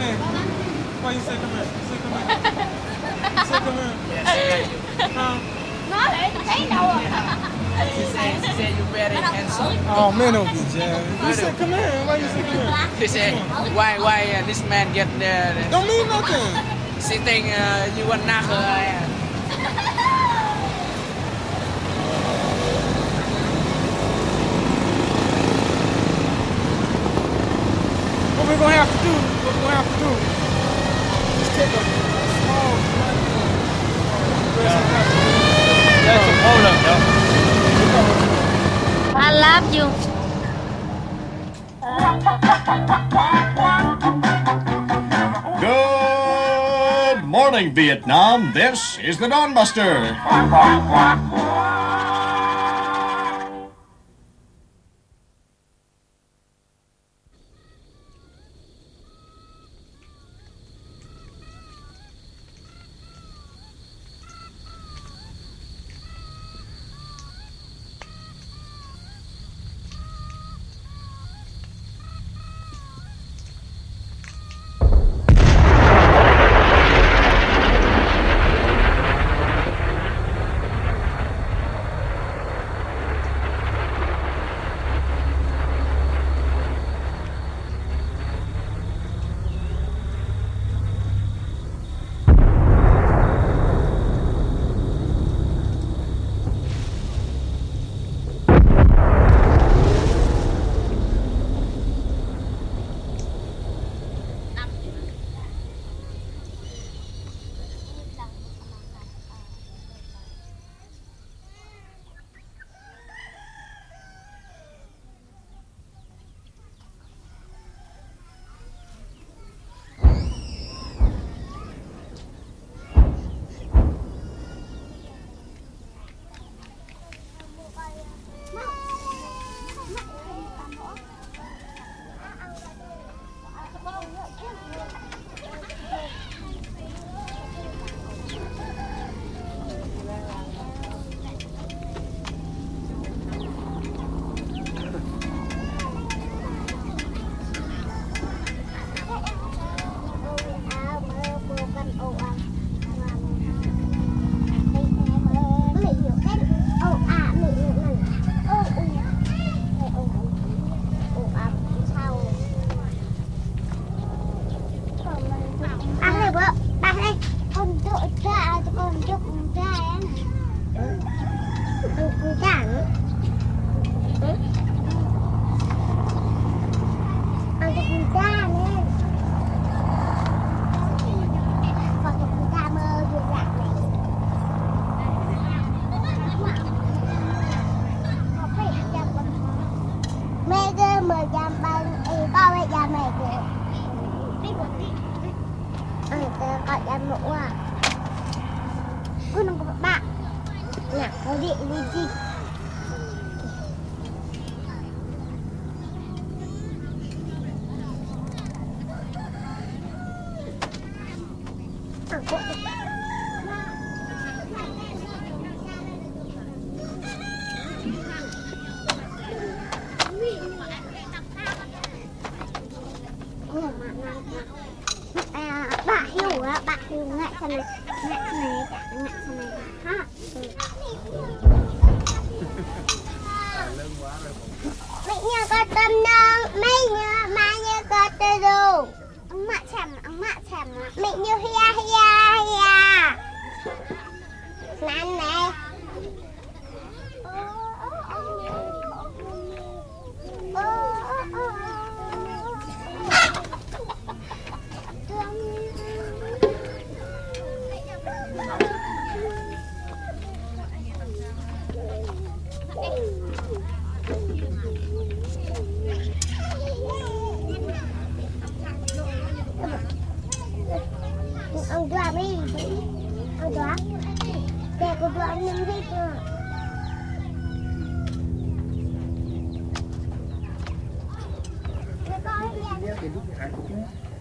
Hey, 0.00 0.14
why 1.02 1.12
you 1.12 1.20
say 1.20 1.36
come 1.36 1.50
here? 1.50 1.60
You 1.60 1.60
say 1.60 1.66
come 1.66 1.74
here? 1.74 1.79
You 3.40 3.46
say 3.46 3.58
come 3.64 3.76
here. 3.76 3.94
Huh? 5.16 5.36
Nó 5.90 6.08
để 6.12 6.30
thấy? 6.46 6.60
She 7.96 8.04
said, 8.12 8.34
she 8.42 8.52
said 8.52 8.72
you 8.78 8.84
handsome. 9.10 9.76
Oh 9.88 10.12
man, 10.12 10.34
don't 10.34 10.52
be 10.52 10.60
jazz. 10.74 11.04
You 11.26 11.34
said 11.34 11.54
come 11.58 11.72
here. 11.72 12.04
Why 12.06 12.16
you 12.16 12.28
come 12.28 12.44
here? 12.44 12.88
She 13.00 13.06
said, 13.06 13.32
why, 13.74 13.98
why 13.98 14.20
uh, 14.36 14.46
this 14.46 14.62
man 14.68 14.92
get 14.92 15.08
there? 15.18 15.54
Don't 15.70 15.88
mean 15.88 16.06
nothing. 16.06 16.52
She 17.00 17.18
think 17.18 17.46
uh, 17.46 17.88
you 17.96 18.04
want 18.06 18.26
knock 18.26 18.44
her. 18.44 18.56
What 28.36 28.48
we 28.48 28.54
gonna 28.56 28.74
have 28.74 28.90
to 28.92 28.98
do? 29.02 29.14
What 29.44 29.54
we 29.54 29.60
gonna 29.62 29.76
have 29.76 29.88
to 29.92 29.98
do? 30.04 30.10
Just 31.38 31.52
take 31.56 31.72
a 31.72 32.09
I 39.16 39.32
love 39.32 39.74
you. 39.74 39.88
Good 45.60 47.24
morning, 47.24 47.74
Vietnam. 47.74 48.52
This 48.52 48.98
is 48.98 49.18
the 49.18 49.28
Dawnbuster. 49.28 51.39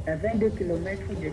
À 0.07 0.15
22 0.15 0.49
km 0.49 1.01
de. 1.09 1.29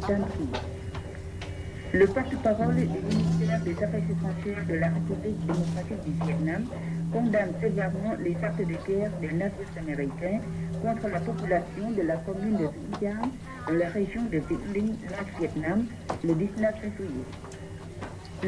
Le 1.99 2.07
porte-parole 2.07 2.75
du 2.75 2.87
ministère 2.87 3.61
des 3.61 3.73
Affaires 3.73 4.03
étrangères 4.11 4.67
de 4.69 4.75
la 4.75 4.89
République 4.89 5.47
démocratique 5.47 6.05
du 6.05 6.13
Vietnam 6.27 6.65
condamne 7.13 7.53
sévèrement 7.61 8.15
les 8.23 8.37
actes 8.43 8.59
de 8.59 8.77
guerre 8.87 9.11
des 9.21 9.33
nazis 9.33 9.73
américains 9.79 10.41
contre 10.83 11.09
la 11.09 11.21
population 11.21 11.91
de 11.97 12.03
la 12.03 12.17
commune 12.17 12.57
de 12.59 12.69
Vientiane 13.01 13.31
dans 13.67 13.75
la 13.75 13.89
région 13.89 14.23
de 14.25 14.39
Vĩnh 14.39 14.73
Linh, 14.75 14.95
Vietnam, 15.39 15.87
le 16.23 16.35
19 16.35 16.75
février. 16.81 17.25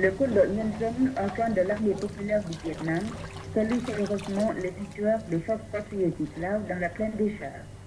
Le 0.01 0.13
Quân 0.13 0.31
Nhân 0.57 0.73
dân, 0.81 1.13
organe 1.17 1.55
de 1.55 1.63
l'armée 1.63 1.95
populaire 2.01 2.41
du 2.49 2.57
Vietnam, 2.63 3.01
salue 3.53 3.81
chaleureusement 3.85 4.53
les 4.53 4.71
victoires 4.71 5.19
des 5.29 5.41
forces 5.41 5.67
patriotiques 5.73 6.31
slaves 6.39 6.69
dans 6.69 6.79
la 6.79 6.89
plaine 6.89 7.11
des 7.19 7.37
Chars. 7.37 7.78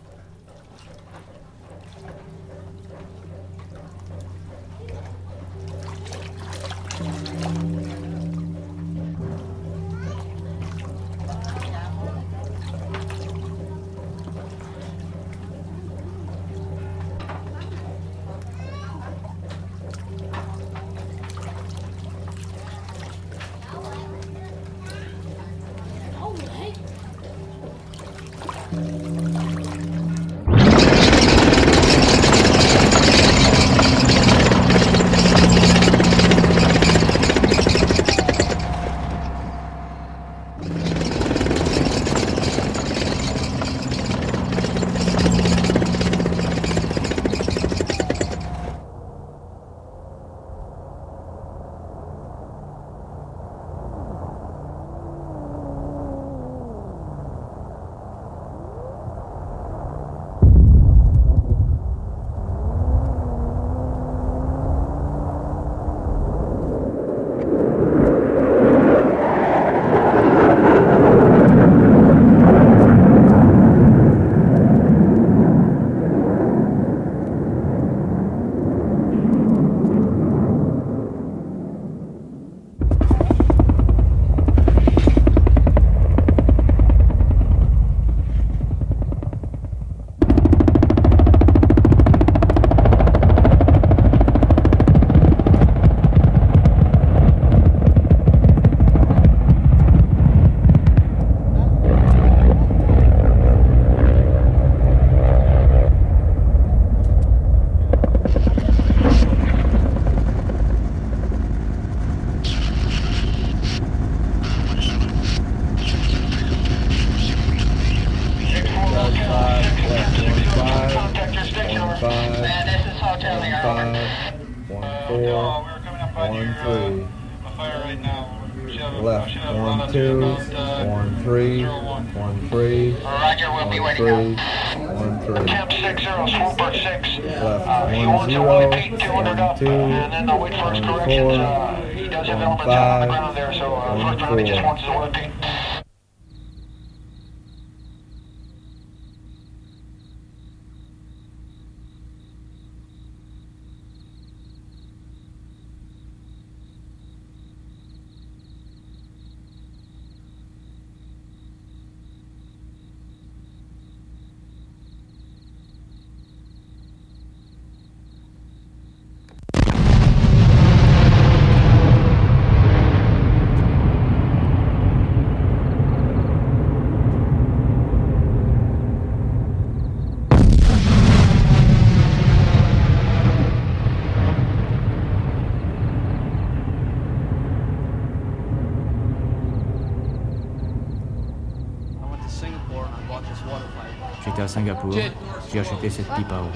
Singapour, 194.52 194.92
j'ai 194.92 195.60
acheté 195.62 195.90
cette 195.90 196.08
pipe 196.08 196.30
à 196.30 196.42
eau. 196.42 196.50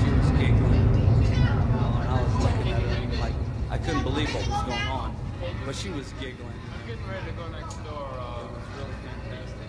She 0.00 0.10
was 0.10 0.30
giggling. 0.38 0.88
I 2.08 2.22
was 2.22 2.34
looking 2.42 2.72
at 2.72 2.80
her 2.80 3.20
like 3.20 3.34
I 3.70 3.76
couldn't 3.76 4.04
believe 4.04 4.34
what 4.34 4.48
was 4.48 4.62
going 4.64 4.88
on. 4.88 5.14
But 5.66 5.74
she 5.76 5.90
was 5.90 6.14
giggling. 6.18 6.48
I'm 6.72 6.86
getting 6.88 7.06
ready 7.06 7.26
to 7.26 7.32
go 7.32 7.46
next 7.48 7.76
door. 7.84 8.08
Uh, 8.18 8.44
it 8.44 8.52
was 8.56 8.64
really 8.78 8.96
fantastic. 9.04 9.68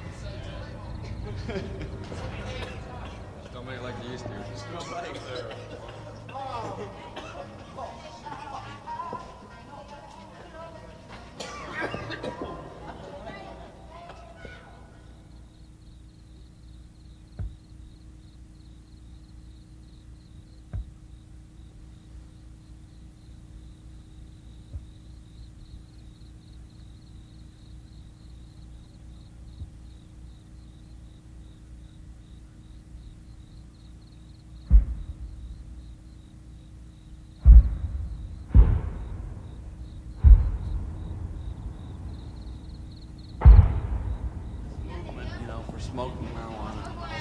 Don't 3.53 3.65
make 3.65 3.75
it 3.75 3.83
like 3.83 3.95
you 4.05 4.11
used 4.11 4.23
to. 4.23 4.31
Just 4.73 4.85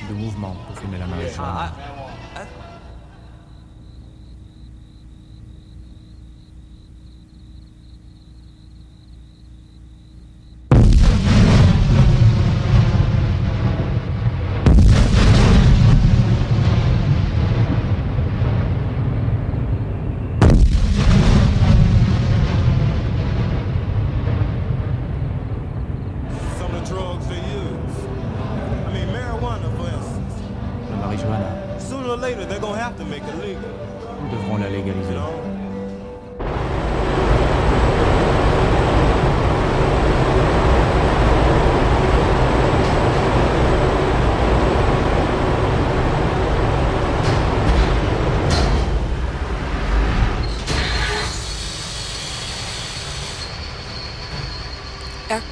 De 0.08 0.14
mouvement 0.14 0.56
pour 0.66 0.78
fumer 0.78 0.98
la 0.98 1.06
marijuana. 1.06 1.72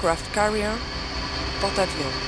Aircraft 0.03 0.32
carrier, 0.32 0.72
porte-avions. 1.61 2.21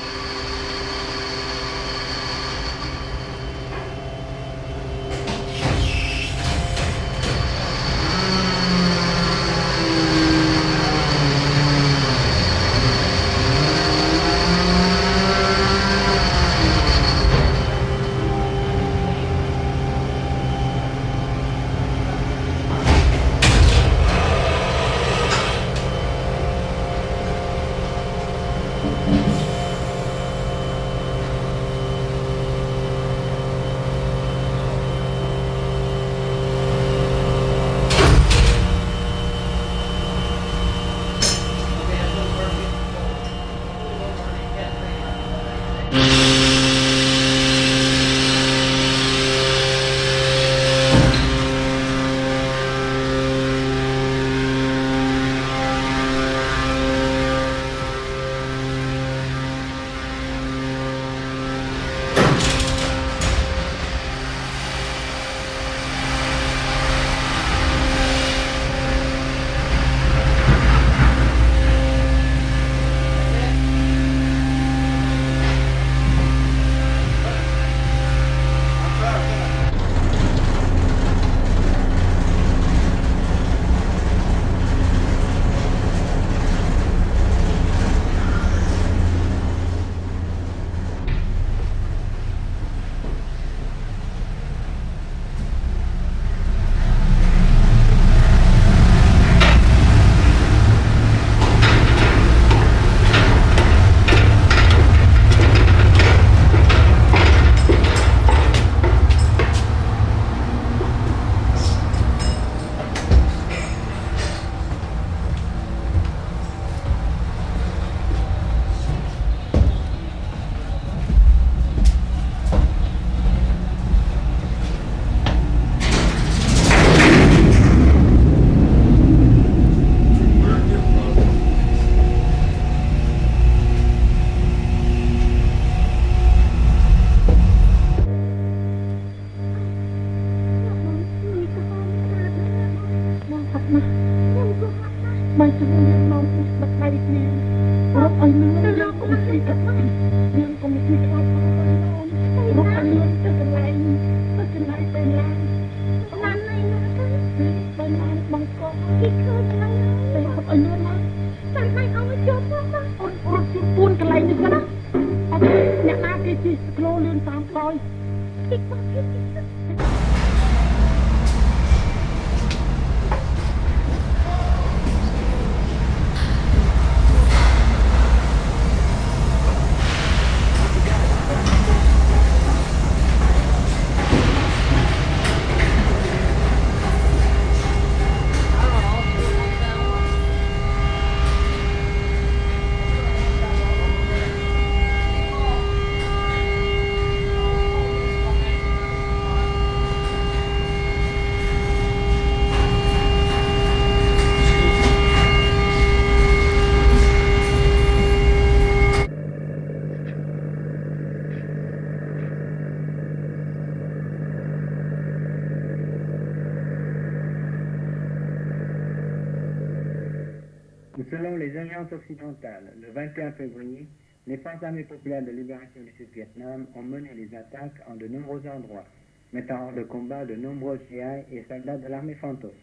Selon 221.03 221.35
les 221.35 221.57
agences 221.57 221.91
occidentales, 221.91 222.71
le 222.81 222.89
21 222.93 223.33
février, 223.33 223.85
les 224.27 224.37
forces 224.37 224.63
armées 224.63 224.85
populaires 224.85 225.25
de 225.25 225.31
libération 225.31 225.81
du 225.81 225.91
Sud-Vietnam 225.97 226.67
ont 226.73 226.81
mené 226.81 227.09
les 227.13 227.35
attaques 227.35 227.81
en 227.89 227.95
de 227.95 228.07
nombreux 228.07 228.41
endroits, 228.47 228.85
mettant 229.33 229.65
hors 229.65 229.73
de 229.73 229.83
combat 229.83 230.23
de 230.23 230.35
nombreux 230.35 230.79
GI 230.89 231.35
et 231.35 231.43
soldats 231.49 231.77
de 231.77 231.89
l'armée 231.89 232.15
fantoche. 232.15 232.53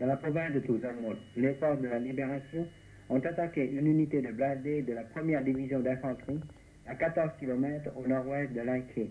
Dans 0.00 0.06
la 0.06 0.16
province 0.16 0.54
de 0.54 0.58
Tuzamot, 0.60 1.14
les 1.36 1.54
forces 1.54 1.80
de 1.80 1.86
la 1.86 2.00
libération 2.00 2.66
ont 3.08 3.20
attaqué 3.20 3.70
une 3.70 3.86
unité 3.86 4.20
de 4.22 4.32
blindés 4.32 4.82
de 4.82 4.92
la 4.92 5.04
première 5.04 5.44
division 5.44 5.78
d'infanterie 5.78 6.40
à 6.88 6.96
14 6.96 7.30
km 7.38 7.92
au 7.96 8.08
nord-ouest 8.08 8.52
de 8.52 8.60
Lanké. 8.60 9.08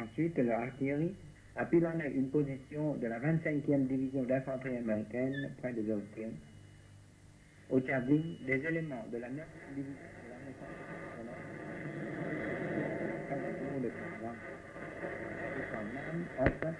Ensuite, 0.00 0.38
leur 0.38 0.60
artillerie 0.60 1.14
a 1.56 1.66
pilonné 1.66 2.10
une 2.14 2.30
position 2.30 2.94
de 2.94 3.06
la 3.06 3.20
25e 3.20 3.86
division 3.86 4.22
d'infanterie 4.22 4.78
américaine 4.78 5.50
près 5.58 5.74
de 5.74 5.82
Zolkin. 5.82 6.30
Au 7.70 7.80
Tchabing, 7.80 8.38
des 8.46 8.64
éléments 8.64 9.04
de 9.12 9.18
la 9.18 9.28
9e 9.28 9.44
division 9.74 9.92
de 10.24 10.28
française 10.54 10.88
de 13.82 13.90
enfin, 16.38 16.74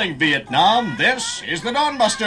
morning, 0.00 0.16
Vietnam. 0.16 0.96
This 0.96 1.42
is 1.42 1.60
the 1.60 1.72
Dawn 1.72 1.98
Buster. 1.98 2.24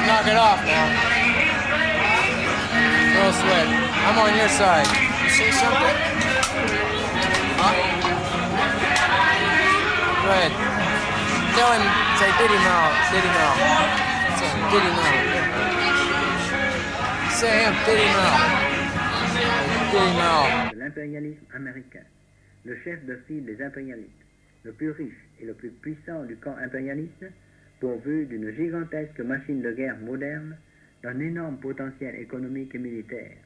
Knock 0.00 0.24
it 0.24 0.38
off 0.40 0.64
now. 0.64 0.86
No 3.12 3.28
sweat. 3.30 3.68
I'm 3.68 4.16
on 4.16 4.32
your 4.40 4.48
side. 4.48 4.88
You 5.22 5.28
see 5.36 5.52
something? 5.52 5.96
Huh? 7.60 7.74
Go 10.24 10.30
ahead. 10.32 10.52
Tell 11.60 11.72
him, 11.76 11.84
say 12.16 12.30
now, 12.56 12.88
Diddy 13.12 13.28
now. 13.36 13.52
Say 14.40 14.48
Diddy 14.72 14.92
now. 14.96 15.12
Say 17.36 17.52
him, 17.64 17.74
Diddy 17.84 18.04
now. 18.06 18.08
Diddy 18.08 18.64
now. 18.64 18.69
De 19.90 20.78
l'impérialisme 20.78 21.44
américain, 21.54 22.04
le 22.64 22.76
chef 22.84 23.04
de 23.06 23.16
file 23.26 23.44
des 23.44 23.60
impérialistes, 23.60 24.10
le 24.64 24.72
plus 24.72 24.90
riche 24.90 25.26
et 25.40 25.46
le 25.46 25.54
plus 25.54 25.70
puissant 25.70 26.22
du 26.24 26.36
camp 26.36 26.54
impérialiste, 26.62 27.26
pourvu 27.80 28.26
d'une 28.26 28.54
gigantesque 28.54 29.18
machine 29.20 29.62
de 29.62 29.72
guerre 29.72 29.96
moderne, 29.98 30.56
d'un 31.02 31.18
énorme 31.18 31.56
potentiel 31.56 32.14
économique 32.16 32.74
et 32.74 32.78
militaire. 32.78 33.36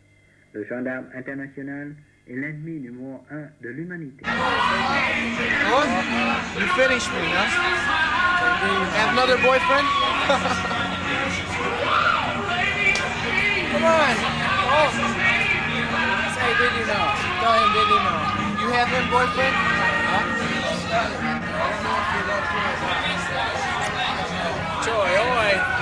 Le 0.53 0.65
gendarme 0.65 1.07
international 1.15 1.95
est 2.29 2.37
l'ennemi 2.37 2.81
numéro 2.81 3.25
un 3.31 3.47
de 3.63 3.69
l'humanité. 3.71 4.25
you? 16.87 16.87
Tell 17.43 17.55
him, 17.59 17.71
did 17.75 17.89
know? 17.99 18.21
You 18.63 18.69
have 18.71 18.87
him 18.89 19.11
boyfriend? 19.11 19.55
Huh? 19.55 20.23
Joy, 24.85 25.11
oi. 25.19 25.74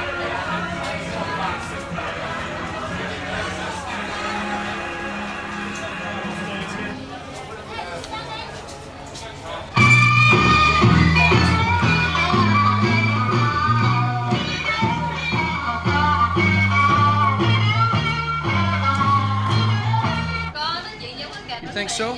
Think 21.82 21.90
so? 21.90 22.14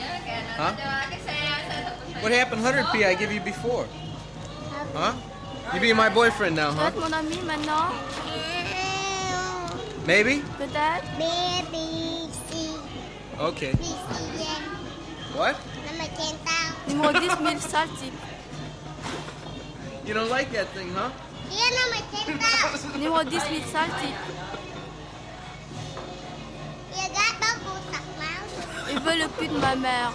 Huh? 0.60 0.76
What 2.20 2.32
happened 2.32 2.60
100p 2.60 3.06
I 3.06 3.14
give 3.14 3.32
you 3.32 3.40
before? 3.40 3.86
Huh? 4.92 5.14
You 5.72 5.80
be 5.80 5.92
my 5.94 6.10
boyfriend 6.12 6.54
now, 6.56 6.70
Tu 6.70 6.76
huh? 6.76 6.82
vas 6.84 6.88
être 6.92 7.00
mon 7.00 7.12
ami 7.16 7.38
maintenant 7.48 7.88
Maybe? 10.04 10.44
Peut-être 10.60 11.08
Baby, 11.16 12.28
si, 12.44 12.76
Okay. 13.40 13.72
si, 13.80 13.96
si, 14.12 14.52
What? 15.32 15.56
Mama 15.88 16.06
can't 16.12 16.38
tell. 16.44 16.68
Numéro 16.92 17.12
10 17.16 17.40
000 17.40 17.60
sale 17.64 17.88
type. 17.96 18.20
You 20.04 20.12
don't 20.12 20.28
like 20.28 20.52
that 20.52 20.68
thing, 20.76 20.92
huh? 20.92 21.08
Yeah, 21.48 21.72
Mama 21.72 22.00
can't 22.12 22.44
Il 28.90 28.98
veut 29.00 29.16
le 29.16 29.28
cul 29.38 29.48
de 29.48 29.60
ma 29.60 29.76
mère. 29.76 30.12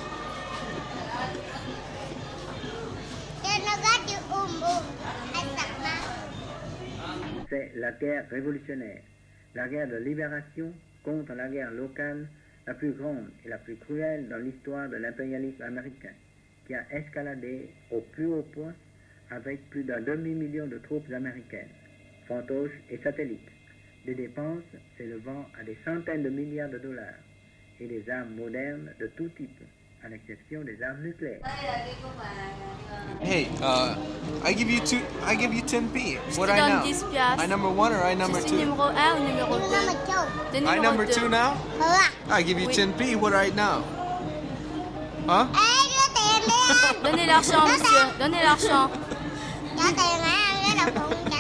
C'est 7.50 7.72
la 7.76 7.92
guerre 7.94 8.26
révolutionnaire, 8.30 9.02
la 9.56 9.68
guerre 9.68 9.88
de 9.88 9.98
libération 9.98 10.72
contre 11.04 11.34
la 11.34 11.48
guerre 11.50 11.72
locale 11.72 12.28
la 12.68 12.76
plus 12.76 12.92
grande 12.92 13.30
et 13.44 13.50
la 13.50 13.58
plus 13.58 13.76
cruelle 13.78 14.28
dans 14.30 14.38
l'histoire 14.38 14.88
de 14.88 14.98
l'impérialisme 14.98 15.64
américain, 15.64 16.14
qui 16.68 16.76
a 16.76 16.86
escaladé 16.92 17.70
au 17.90 18.02
plus 18.02 18.28
haut 18.28 18.46
point 18.54 18.76
avec 19.32 19.68
plus 19.72 19.84
d'un 19.84 20.02
demi-million 20.02 20.68
de 20.68 20.78
troupes 20.78 21.12
américaines, 21.12 21.70
fantoches 22.28 22.80
et 22.92 23.00
satellites, 23.00 23.50
des 24.06 24.14
dépenses 24.14 24.64
s'élevant 24.98 25.48
à 25.60 25.64
des 25.64 25.78
centaines 25.84 26.24
de 26.24 26.30
milliards 26.30 26.70
de 26.70 26.78
dollars, 26.78 27.16
et 27.82 27.88
des 27.88 28.04
armes 28.12 28.36
modernes 28.38 28.90
de 29.00 29.08
tout 29.18 29.30
type, 29.38 29.58
à 30.04 30.10
l'exception 30.10 30.62
des 30.64 30.78
armes 30.84 31.02
nucléaires. 31.04 31.40
Hey, 33.22 33.48
uh, 33.62 33.96
I 34.46 34.54
give 34.54 34.70
you 34.70 34.80
two. 34.82 35.00
I 35.26 35.36
give 35.36 35.54
you 35.54 35.62
10p. 35.62 36.18
Je 36.30 36.40
What 36.40 36.50
I 36.50 36.58
donne 36.60 36.80
know? 36.80 36.84
10 36.86 37.04
piastres. 37.12 37.44
I 37.44 37.48
number 37.48 37.70
one 37.70 37.92
or 37.94 38.04
I 38.04 38.14
number 38.16 38.40
Je 38.42 38.48
suis 38.48 38.58
two? 38.58 38.66
numéro 38.66 38.84
1 38.84 39.16
ou 39.16 39.24
numéro 39.28 39.58
2 39.58 39.64
T'es 40.52 40.60
I 40.66 40.80
number 40.80 41.06
2. 41.06 41.14
two 41.14 41.30
now? 41.30 41.56
I 42.30 42.44
give 42.44 42.60
you 42.60 42.68
Oui. 42.68 42.74
10p. 42.74 43.16
What 43.16 43.32
right 43.34 43.56
now? 43.56 43.84
Huh? 45.28 45.48
Donnez 47.04 47.26
l'argent, 47.26 47.66
monsieur. 47.68 48.08
Donnez 48.20 48.42
l'argent. 48.44 48.90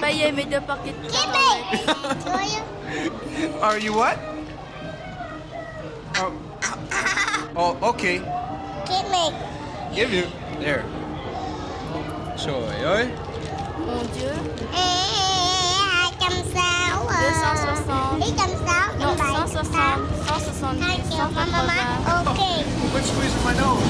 Payez 0.01 0.31
mes 0.31 0.45
deux 0.45 0.61
paquets 0.61 0.93
de. 0.93 1.09
Are 3.61 3.77
you 3.77 3.93
what? 3.93 4.17
Oh, 6.21 6.33
oh 7.55 7.77
okay. 7.89 8.19
Give 9.95 10.13
you. 10.13 10.25
There. 10.59 10.83
Joy, 12.37 12.85
oi. 12.85 13.09
Mon 13.85 14.03
Dieu. 14.13 14.33
160. 17.39 18.19
Et 18.19 18.35
comme 18.35 18.51
ça, 18.67 18.91
Non, 18.99 19.09
on 19.09 19.15
va 19.15 19.47
160, 19.47 19.71
170, 20.27 20.79
Thank 20.79 21.03
you, 21.11 21.23
maman. 21.33 21.63
180. 22.05 22.31
Ok. 22.31 22.41
Quit 22.91 23.05
squeezing 23.05 23.43
my 23.45 23.53
nose? 23.53 23.83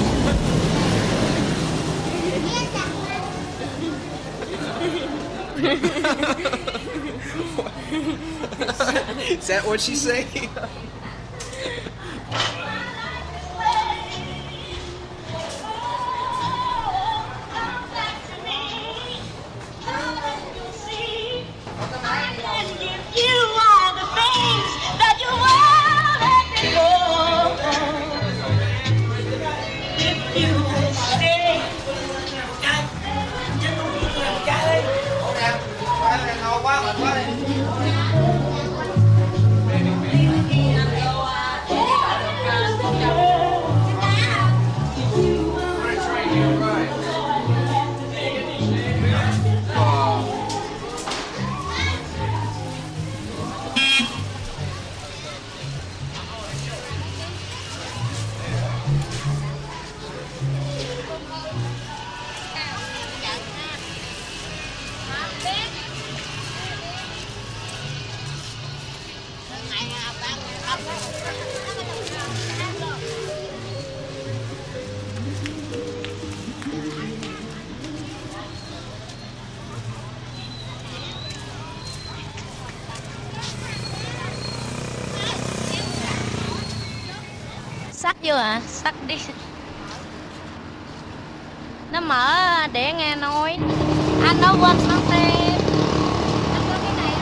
Is 9.30 9.46
that 9.48 9.66
what 9.66 9.80
she's 9.80 10.02
saying? 10.02 10.48
sắt 88.10 88.16
vô 88.22 88.34
à 88.34 88.60
sắt 88.66 88.94
đi. 89.06 89.16
Nó 91.92 92.00
mở 92.00 92.66
để 92.72 92.92
nghe 92.92 93.16
nói. 93.16 93.58
Anh 94.26 94.40
nó 94.42 94.52
quên 94.60 94.76
mất 94.88 95.00
thêm. 95.10 95.60
Anh 96.54 96.62
có 96.68 96.76
cái 96.82 96.92
này 96.96 97.14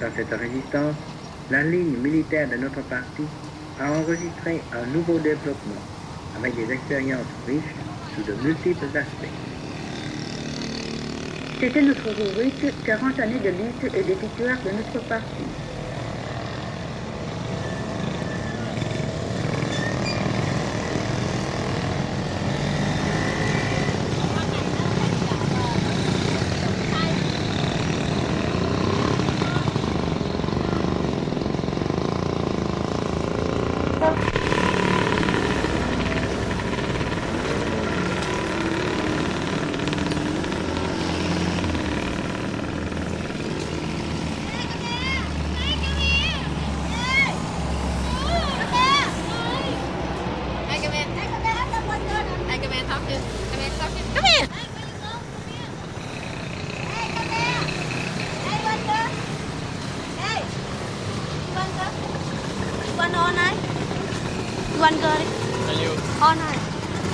Dans 0.00 0.12
cette 0.16 0.38
résistance, 0.38 0.96
la 1.50 1.62
ligne 1.62 1.96
militaire 1.96 2.50
de 2.50 2.56
notre 2.56 2.82
parti 2.90 3.24
a 3.78 3.90
enregistré 3.90 4.64
un 4.72 4.86
nouveau 4.86 5.18
développement 5.20 5.82
avec 6.34 6.54
des 6.54 6.70
expériences 6.70 7.28
riches 7.46 7.76
sous 8.14 8.22
de 8.22 8.34
multiples 8.34 8.96
aspects. 8.96 9.32
C'était 11.60 11.82
notre 11.82 12.10
rubrique 12.10 12.66
40 12.84 13.18
années 13.20 13.40
de 13.40 13.48
lutte 13.50 13.84
et 13.94 14.04
des 14.04 14.14
victoires 14.14 14.62
de 14.62 14.70
notre 14.70 15.00
parti. 15.08 15.44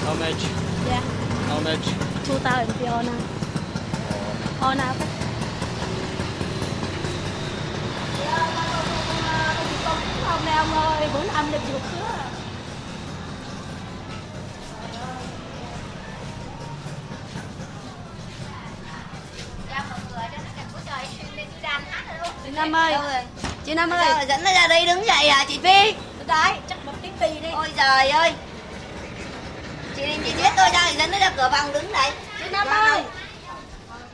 How 0.04 0.14
much? 0.14 0.42
Yeah. 0.88 1.02
How 1.48 1.60
much? 1.60 1.86
Two 2.26 2.38
thousand 2.38 2.68
if 2.68 2.80
you 2.80 2.92
on 2.92 3.06
ấy. 3.06 3.20
On 4.60 4.78
nào 4.78 4.94
cái. 4.98 5.08
Không 10.24 10.44
nè 10.46 10.52
ông 10.52 10.74
ơi, 10.74 11.08
bốn 11.14 11.28
âm 11.28 11.52
lịch 11.52 11.60
được 11.72 11.80
chưa? 11.92 11.98
Chị 22.44 22.50
Năm 22.50 22.72
ơi 22.76 22.94
Chị 23.66 23.74
Năm 23.74 23.90
ơi 23.90 24.06
Sao 24.08 24.24
dẫn 24.28 24.44
nó 24.44 24.52
ra 24.52 24.66
đây 24.68 24.86
đứng 24.86 25.06
dậy 25.06 25.28
à 25.28 25.44
chị 25.48 25.58
Phi? 25.62 25.94
Đấy, 26.26 26.52
chắc 26.68 26.78
bật 26.86 26.92
tiếng 27.02 27.12
Phi 27.20 27.40
đi 27.40 27.48
Ôi 27.52 27.68
trời 27.76 28.08
ơi 28.08 28.32
Chị 30.02 30.18
chị 30.24 30.32
biết 30.36 30.50
tôi 30.56 30.66
ra 30.72 30.86
thì 30.90 30.96
dẫn 30.96 31.10
nó 31.10 31.18
ra 31.18 31.30
cửa 31.36 31.48
phòng 31.52 31.72
đứng 31.72 31.92
đấy 31.92 32.10
Chị 32.38 32.44
Năm 32.50 32.66
ơi 32.66 33.02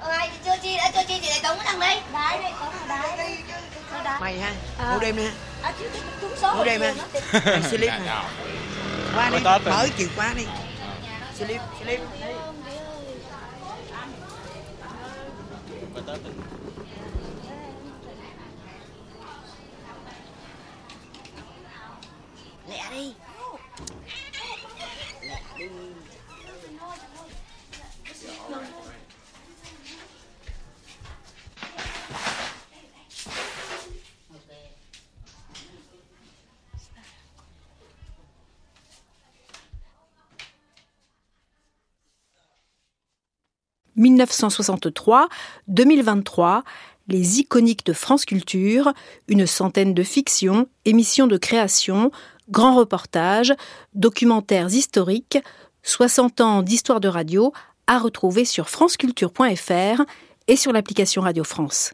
Ôi 0.00 0.28
chưa 0.44 0.56
chi 0.62 0.76
đã 0.76 0.90
chưa 0.94 1.02
chi 1.08 1.18
chị 1.22 1.28
lại 1.30 1.40
tống 1.42 1.58
thằng 1.64 1.80
đây 1.80 2.00
Đấy 2.12 2.38
đi, 2.42 2.48
có 2.60 2.72
thằng 2.78 2.88
đấy 2.88 3.38
Mày 4.20 4.38
ha, 4.38 4.52
À. 4.78 4.92
ngủ 4.92 4.98
đêm 5.00 5.16
nè. 5.16 5.30
À, 5.62 5.72
chứ 5.78 5.88
cái 5.92 6.02
trúng 6.20 6.32
số 6.42 6.54
Ngủ 6.56 6.64
đêm 6.64 6.80
ha. 6.80 6.92
Mày 7.44 7.62
slip 7.62 7.90
nè. 7.90 8.22
Qua 9.14 9.30
đi, 9.30 9.38
rồi. 9.64 9.90
chìa 9.98 10.06
khóa 10.16 10.32
đi. 10.36 10.46
Slip, 11.38 11.60
slip. 11.84 12.00
Lẹ 22.68 22.82
đi 22.90 23.12
«1963-2023, 43.98 46.62
les 47.08 47.40
iconiques 47.40 47.84
de 47.86 47.92
France 47.92 48.24
Culture, 48.24 48.92
une 49.28 49.46
centaine 49.46 49.94
de 49.94 50.02
fictions, 50.02 50.68
émissions 50.84 51.26
de 51.26 51.36
création, 51.36 52.10
grands 52.50 52.76
reportages, 52.76 53.54
documentaires 53.94 54.72
historiques, 54.72 55.38
60 55.82 56.40
ans 56.40 56.62
d'histoire 56.62 57.00
de 57.00 57.08
radio 57.08 57.52
à 57.86 57.98
retrouver 57.98 58.44
sur 58.44 58.68
franceculture.fr 58.68 60.02
et 60.46 60.56
sur 60.56 60.72
l'application 60.72 61.22
Radio 61.22 61.44
France. 61.44 61.92